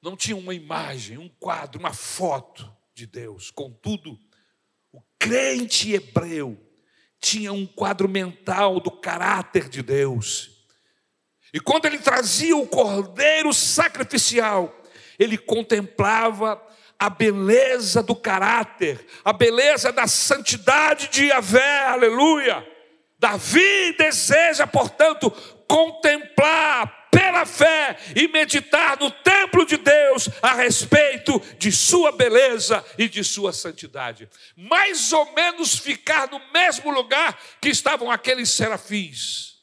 Não 0.00 0.16
tinha 0.16 0.36
uma 0.36 0.54
imagem, 0.54 1.18
um 1.18 1.28
quadro, 1.28 1.78
uma 1.78 1.92
foto 1.92 2.70
de 2.94 3.06
Deus. 3.06 3.50
Contudo, 3.50 4.18
o 4.92 5.02
crente 5.18 5.92
hebreu 5.92 6.58
tinha 7.20 7.52
um 7.52 7.66
quadro 7.66 8.08
mental 8.08 8.80
do 8.80 8.90
caráter 8.90 9.68
de 9.68 9.82
Deus. 9.82 10.66
E 11.52 11.60
quando 11.60 11.86
ele 11.86 11.98
trazia 11.98 12.56
o 12.56 12.66
cordeiro 12.66 13.52
sacrificial, 13.52 14.74
ele 15.18 15.36
contemplava 15.36 16.64
a 16.98 17.10
beleza 17.10 18.02
do 18.02 18.14
caráter, 18.14 19.04
a 19.24 19.32
beleza 19.32 19.92
da 19.92 20.06
santidade 20.06 21.08
de 21.08 21.26
Yahvé, 21.26 21.86
aleluia. 21.86 22.66
Davi 23.20 23.92
deseja, 23.98 24.66
portanto, 24.66 25.30
contemplar 25.68 27.08
pela 27.10 27.44
fé 27.44 27.98
e 28.16 28.26
meditar 28.28 28.98
no 28.98 29.10
templo 29.10 29.66
de 29.66 29.76
Deus 29.76 30.30
a 30.40 30.54
respeito 30.54 31.38
de 31.58 31.70
sua 31.70 32.12
beleza 32.12 32.82
e 32.96 33.10
de 33.10 33.22
sua 33.22 33.52
santidade. 33.52 34.26
Mais 34.56 35.12
ou 35.12 35.30
menos 35.34 35.78
ficar 35.78 36.30
no 36.30 36.40
mesmo 36.50 36.90
lugar 36.90 37.38
que 37.60 37.68
estavam 37.68 38.10
aqueles 38.10 38.48
serafins 38.48 39.58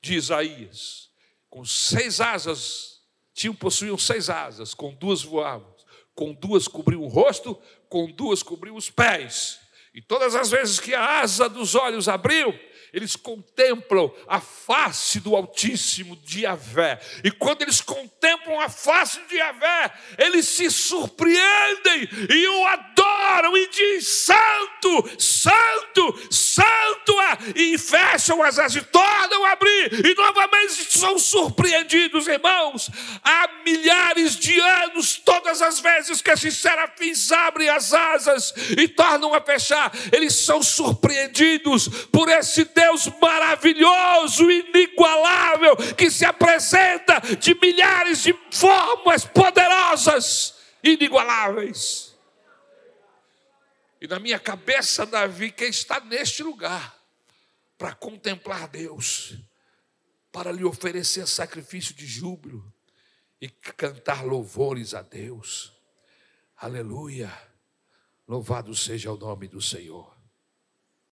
de 0.00 0.14
Isaías, 0.14 1.10
com 1.50 1.66
seis 1.66 2.18
asas, 2.18 3.02
tinham 3.34 3.54
possuíam 3.54 3.98
seis 3.98 4.30
asas, 4.30 4.72
com 4.72 4.94
duas 4.94 5.22
voavam, 5.22 5.72
com 6.14 6.32
duas 6.32 6.66
cobriam 6.66 7.02
o 7.02 7.08
rosto, 7.08 7.60
com 7.90 8.10
duas 8.10 8.42
cobriam 8.42 8.74
os 8.74 8.88
pés. 8.88 9.60
E 9.94 10.00
todas 10.00 10.34
as 10.34 10.50
vezes 10.50 10.80
que 10.80 10.94
a 10.94 11.20
asa 11.20 11.46
dos 11.48 11.74
olhos 11.74 12.08
abriu, 12.08 12.58
eles 12.92 13.16
contemplam 13.16 14.12
a 14.28 14.38
face 14.38 15.18
do 15.18 15.34
Altíssimo 15.34 16.14
de 16.16 16.42
Yahvé. 16.42 17.00
E 17.24 17.30
quando 17.30 17.62
eles 17.62 17.80
contemplam 17.80 18.60
a 18.60 18.68
face 18.68 19.18
de 19.28 19.36
Yahvé, 19.36 19.90
eles 20.18 20.46
se 20.46 20.70
surpreendem 20.70 22.08
e 22.28 22.48
o 22.48 22.66
adoram 22.66 23.56
e 23.56 23.66
dizem: 23.68 24.00
Santo, 24.02 25.10
Santo, 25.18 26.28
Santo, 26.30 27.14
e 27.56 27.78
fecham 27.78 28.42
as 28.42 28.58
asas 28.58 28.82
e 28.82 28.84
tornam 28.86 29.44
a 29.46 29.52
abrir, 29.52 30.06
e 30.06 30.14
novamente 30.14 30.98
são 30.98 31.18
surpreendidos, 31.18 32.26
irmãos. 32.26 32.90
Há 33.24 33.48
milhares 33.64 34.36
de 34.36 34.58
anos, 34.60 35.16
todas 35.16 35.62
as 35.62 35.80
vezes 35.80 36.20
que 36.20 36.30
esses 36.30 36.58
serafins 36.58 37.32
abrem 37.32 37.70
as 37.70 37.94
asas 37.94 38.52
e 38.76 38.86
tornam 38.86 39.32
a 39.32 39.40
fechar, 39.40 39.90
eles 40.12 40.34
são 40.34 40.62
surpreendidos 40.62 41.88
por 42.12 42.28
esse 42.28 42.64
Deus 42.66 42.81
Deus 42.82 43.06
maravilhoso, 43.20 44.50
inigualável, 44.50 45.76
que 45.96 46.10
se 46.10 46.24
apresenta 46.24 47.20
de 47.20 47.54
milhares 47.54 48.22
de 48.22 48.34
formas 48.50 49.24
poderosas, 49.24 50.54
inigualáveis. 50.82 52.16
E 54.00 54.08
na 54.08 54.18
minha 54.18 54.38
cabeça, 54.40 55.06
Davi, 55.06 55.52
quem 55.52 55.68
está 55.68 56.00
neste 56.00 56.42
lugar 56.42 56.98
para 57.78 57.94
contemplar 57.94 58.66
Deus, 58.66 59.38
para 60.32 60.50
lhe 60.50 60.64
oferecer 60.64 61.28
sacrifício 61.28 61.94
de 61.94 62.04
júbilo 62.04 62.72
e 63.40 63.48
cantar 63.48 64.24
louvores 64.24 64.92
a 64.92 65.02
Deus. 65.02 65.72
Aleluia. 66.56 67.32
Louvado 68.26 68.74
seja 68.74 69.12
o 69.12 69.16
nome 69.16 69.46
do 69.46 69.60
Senhor. 69.60 70.11